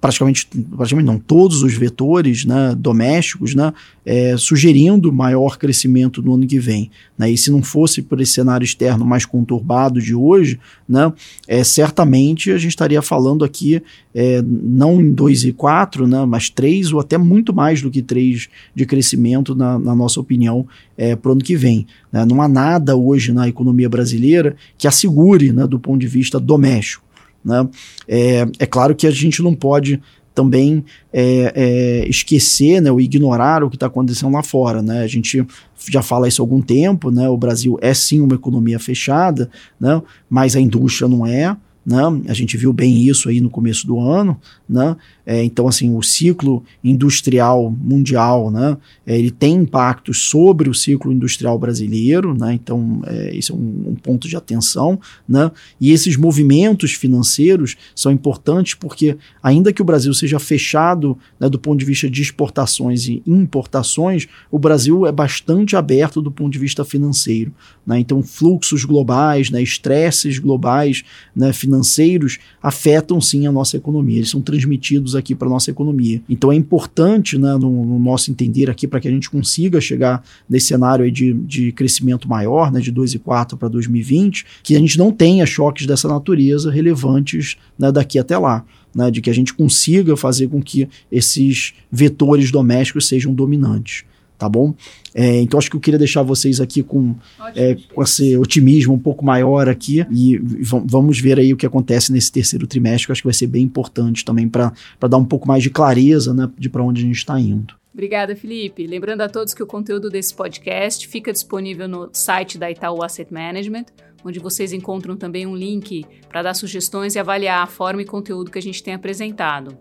praticamente, 0.01 0.49
praticamente 0.77 1.07
não, 1.07 1.19
todos 1.19 1.63
os 1.63 1.75
vetores 1.75 2.45
né, 2.45 2.75
domésticos 2.77 3.55
né, 3.55 3.73
é, 4.05 4.35
sugerindo 4.39 5.13
maior 5.13 5.59
crescimento 5.59 6.23
no 6.23 6.35
ano 6.35 6.47
que 6.47 6.59
vem. 6.59 6.91
Né, 7.19 7.31
e 7.31 7.37
se 7.37 7.51
não 7.51 7.63
fosse 7.63 8.01
por 8.01 8.21
esse 8.21 8.33
cenário 8.33 8.65
externo 8.65 9.05
mais 9.05 9.27
conturbado 9.27 10.01
de 10.01 10.15
hoje, 10.15 10.59
né, 10.89 11.13
é, 11.47 11.63
certamente 11.63 12.51
a 12.51 12.57
gente 12.57 12.71
estaria 12.71 13.03
falando 13.03 13.45
aqui 13.45 13.83
é, 14.15 14.43
não 14.43 15.01
em 15.01 15.15
2,4, 15.15 16.07
né, 16.07 16.25
mas 16.25 16.49
3 16.49 16.93
ou 16.93 17.01
até 17.01 17.19
muito 17.19 17.53
mais 17.53 17.83
do 17.83 17.91
que 17.91 18.01
3 18.01 18.49
de 18.75 18.87
crescimento, 18.87 19.55
na, 19.55 19.79
na 19.79 19.95
nossa 19.95 20.19
opinião, 20.19 20.67
é, 20.97 21.15
para 21.15 21.29
o 21.29 21.33
ano 21.33 21.43
que 21.43 21.57
vem. 21.57 21.87
Né. 22.11 22.25
Não 22.25 22.41
há 22.41 22.49
nada 22.49 22.97
hoje 22.97 23.33
na 23.33 23.47
economia 23.49 23.89
brasileira 23.89 24.57
que 24.79 24.89
assegure, 24.89 25.53
né, 25.53 25.67
do 25.67 25.79
ponto 25.79 26.01
de 26.01 26.09
vista 26.09 26.41
doméstico. 26.41 27.10
Né? 27.45 27.69
É, 28.07 28.47
é 28.59 28.67
claro 28.67 28.95
que 28.95 29.07
a 29.07 29.11
gente 29.11 29.43
não 29.43 29.55
pode 29.55 30.01
também 30.35 30.85
é, 31.13 31.53
é, 31.55 32.09
esquecer 32.09 32.81
né, 32.81 32.91
ou 32.91 33.01
ignorar 33.01 33.65
o 33.65 33.69
que 33.69 33.77
está 33.77 33.87
acontecendo 33.87 34.33
lá 34.33 34.43
fora. 34.43 34.81
Né? 34.83 35.03
A 35.03 35.07
gente 35.07 35.45
já 35.89 36.03
fala 36.03 36.29
isso 36.29 36.41
há 36.41 36.45
algum 36.45 36.63
tempo, 36.63 37.11
né? 37.11 37.29
o 37.29 37.37
Brasil 37.37 37.79
é 37.83 37.93
sim 37.93 38.21
uma 38.21 38.35
economia 38.35 38.79
fechada, 38.79 39.51
né? 39.79 40.01
mas 40.29 40.57
a 40.57 40.61
indústria 40.61 41.09
não 41.09 41.27
é. 41.27 41.57
Né? 41.85 42.03
A 42.29 42.35
gente 42.35 42.57
viu 42.57 42.73
bem 42.73 43.07
isso 43.07 43.29
aí 43.29 43.41
no 43.41 43.51
começo 43.51 43.87
do 43.87 43.99
ano, 43.99 44.39
né? 44.69 44.97
É, 45.33 45.45
então, 45.45 45.69
assim, 45.69 45.95
o 45.95 46.03
ciclo 46.03 46.65
industrial 46.83 47.71
mundial, 47.71 48.51
né? 48.51 48.77
É, 49.07 49.17
ele 49.17 49.31
tem 49.31 49.55
impactos 49.55 50.23
sobre 50.23 50.69
o 50.69 50.75
ciclo 50.75 51.13
industrial 51.13 51.57
brasileiro, 51.57 52.37
né? 52.37 52.53
Então, 52.55 53.01
é, 53.07 53.37
isso 53.37 53.53
é 53.53 53.55
um, 53.55 53.91
um, 53.91 53.95
ponto 53.95 54.27
de 54.27 54.37
atenção, 54.37 54.99
né? 55.29 55.53
E 55.81 55.93
esses 55.93 56.17
movimentos 56.17 56.95
financeiros 56.95 57.77
são 57.95 58.11
importantes 58.11 58.75
porque, 58.75 59.17
ainda 59.41 59.73
que 59.73 59.81
o 59.81 59.85
Brasil 59.85 60.13
seja 60.13 60.41
fechado 60.41 61.17
né, 61.39 61.49
do 61.49 61.61
ponto 61.61 61.79
de 61.79 61.85
vista 61.85 62.11
de 62.11 62.23
exportações 62.23 63.07
e 63.07 63.23
importações, 63.25 64.27
o 64.51 64.59
Brasil 64.59 65.07
é 65.07 65.13
bastante 65.13 65.77
aberto 65.77 66.21
do 66.21 66.33
ponto 66.33 66.51
de 66.51 66.59
vista 66.59 66.85
financeiro, 66.85 67.55
né? 67.87 68.01
Então, 68.01 68.21
fluxos 68.21 68.85
globais, 68.85 69.49
né? 69.49 69.63
Estresses 69.63 70.41
globais, 70.41 71.05
né? 71.37 71.53
Financeiros 71.53 72.41
afetam 72.61 73.21
sim 73.21 73.47
a 73.47 73.53
nossa 73.53 73.77
economia. 73.77 74.17
Eles 74.17 74.31
são 74.31 74.41
transmitidos 74.41 75.20
aqui 75.21 75.35
para 75.35 75.49
nossa 75.49 75.71
economia. 75.71 76.21
Então 76.29 76.51
é 76.51 76.57
importante, 76.57 77.39
né, 77.39 77.53
no, 77.53 77.87
no 77.87 77.99
nosso 77.99 78.31
entender 78.31 78.69
aqui, 78.69 78.89
para 78.89 78.99
que 78.99 79.07
a 79.07 79.11
gente 79.11 79.31
consiga 79.31 79.81
chegar 79.81 80.25
nesse 80.49 80.67
cenário 80.67 81.11
de, 81.11 81.33
de 81.33 81.73
crescimento 81.73 82.29
maior, 82.29 82.73
né, 82.73 82.81
de 82.81 82.93
2,4 82.93 83.57
para 83.57 83.69
2020, 83.69 84.45
que 84.63 84.75
a 84.75 84.79
gente 84.79 84.99
não 84.99 85.13
tenha 85.13 85.47
choques 85.47 85.87
dessa 85.87 86.09
natureza 86.09 86.71
relevantes 86.71 87.57
né, 87.79 87.93
daqui 87.93 88.19
até 88.19 88.37
lá. 88.37 88.65
Né, 88.93 89.09
de 89.09 89.21
que 89.21 89.31
a 89.31 89.33
gente 89.33 89.55
consiga 89.55 90.17
fazer 90.17 90.49
com 90.49 90.61
que 90.61 90.89
esses 91.13 91.75
vetores 91.93 92.51
domésticos 92.51 93.07
sejam 93.07 93.33
dominantes 93.33 94.03
tá 94.41 94.49
bom? 94.49 94.75
É, 95.15 95.43
então 95.43 95.59
acho 95.59 95.69
que 95.69 95.77
eu 95.77 95.81
queria 95.81 95.99
deixar 95.99 96.23
vocês 96.23 96.63
aqui 96.63 96.83
com, 96.83 97.15
é, 97.55 97.77
com 97.95 98.03
esse 98.03 98.39
otimismo 98.39 98.95
um 98.95 98.99
pouco 98.99 99.23
maior 99.23 99.69
aqui 99.69 100.07
e 100.11 100.41
vamos 100.87 101.21
ver 101.21 101.39
aí 101.39 101.53
o 101.53 101.59
que 101.59 101.67
acontece 101.67 102.11
nesse 102.11 102.33
terceiro 102.33 102.67
trimestre, 102.67 103.07
que 103.07 103.13
acho 103.13 103.21
que 103.21 103.27
vai 103.27 103.35
ser 103.35 103.47
bem 103.47 103.63
importante 103.63 104.25
também 104.25 104.49
para 104.49 104.73
dar 105.09 105.19
um 105.19 105.25
pouco 105.25 105.47
mais 105.47 105.63
de 105.63 105.69
clareza 105.69 106.33
né, 106.33 106.51
de 106.59 106.71
para 106.71 106.83
onde 106.83 107.03
a 107.03 107.07
gente 107.07 107.17
está 107.17 107.39
indo. 107.39 107.75
Obrigada, 107.93 108.35
Felipe. 108.35 108.87
Lembrando 108.87 109.21
a 109.21 109.29
todos 109.29 109.53
que 109.53 109.63
o 109.63 109.67
conteúdo 109.67 110.09
desse 110.09 110.33
podcast 110.33 111.07
fica 111.07 111.33
disponível 111.33 111.87
no 111.87 112.09
site 112.13 112.57
da 112.57 112.71
Itaú 112.71 113.03
Asset 113.03 113.31
Management, 113.31 113.87
onde 114.25 114.39
vocês 114.39 114.73
encontram 114.73 115.17
também 115.17 115.47
um 115.47 115.55
link 115.55 116.07
para 116.29 116.43
dar 116.43 116.55
sugestões 116.55 117.15
e 117.15 117.19
avaliar 117.19 117.63
a 117.63 117.67
forma 117.67 118.01
e 118.01 118.07
conteúdo 118.07 118.51
que 118.51 118.59
a 118.59 118.63
gente 118.63 118.83
tem 118.83 118.95
apresentado. 118.95 119.77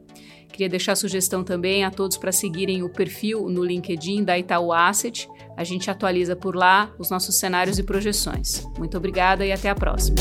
Queria 0.51 0.69
deixar 0.69 0.95
sugestão 0.95 1.43
também 1.43 1.83
a 1.83 1.91
todos 1.91 2.17
para 2.17 2.31
seguirem 2.31 2.83
o 2.83 2.89
perfil 2.89 3.47
no 3.49 3.63
LinkedIn 3.63 4.23
da 4.23 4.37
Itaú 4.37 4.73
Asset. 4.73 5.29
A 5.55 5.63
gente 5.63 5.89
atualiza 5.89 6.35
por 6.35 6.55
lá 6.55 6.91
os 6.97 7.09
nossos 7.09 7.35
cenários 7.35 7.79
e 7.79 7.83
projeções. 7.83 8.65
Muito 8.77 8.97
obrigada 8.97 9.45
e 9.45 9.51
até 9.51 9.69
a 9.69 9.75
próxima. 9.75 10.17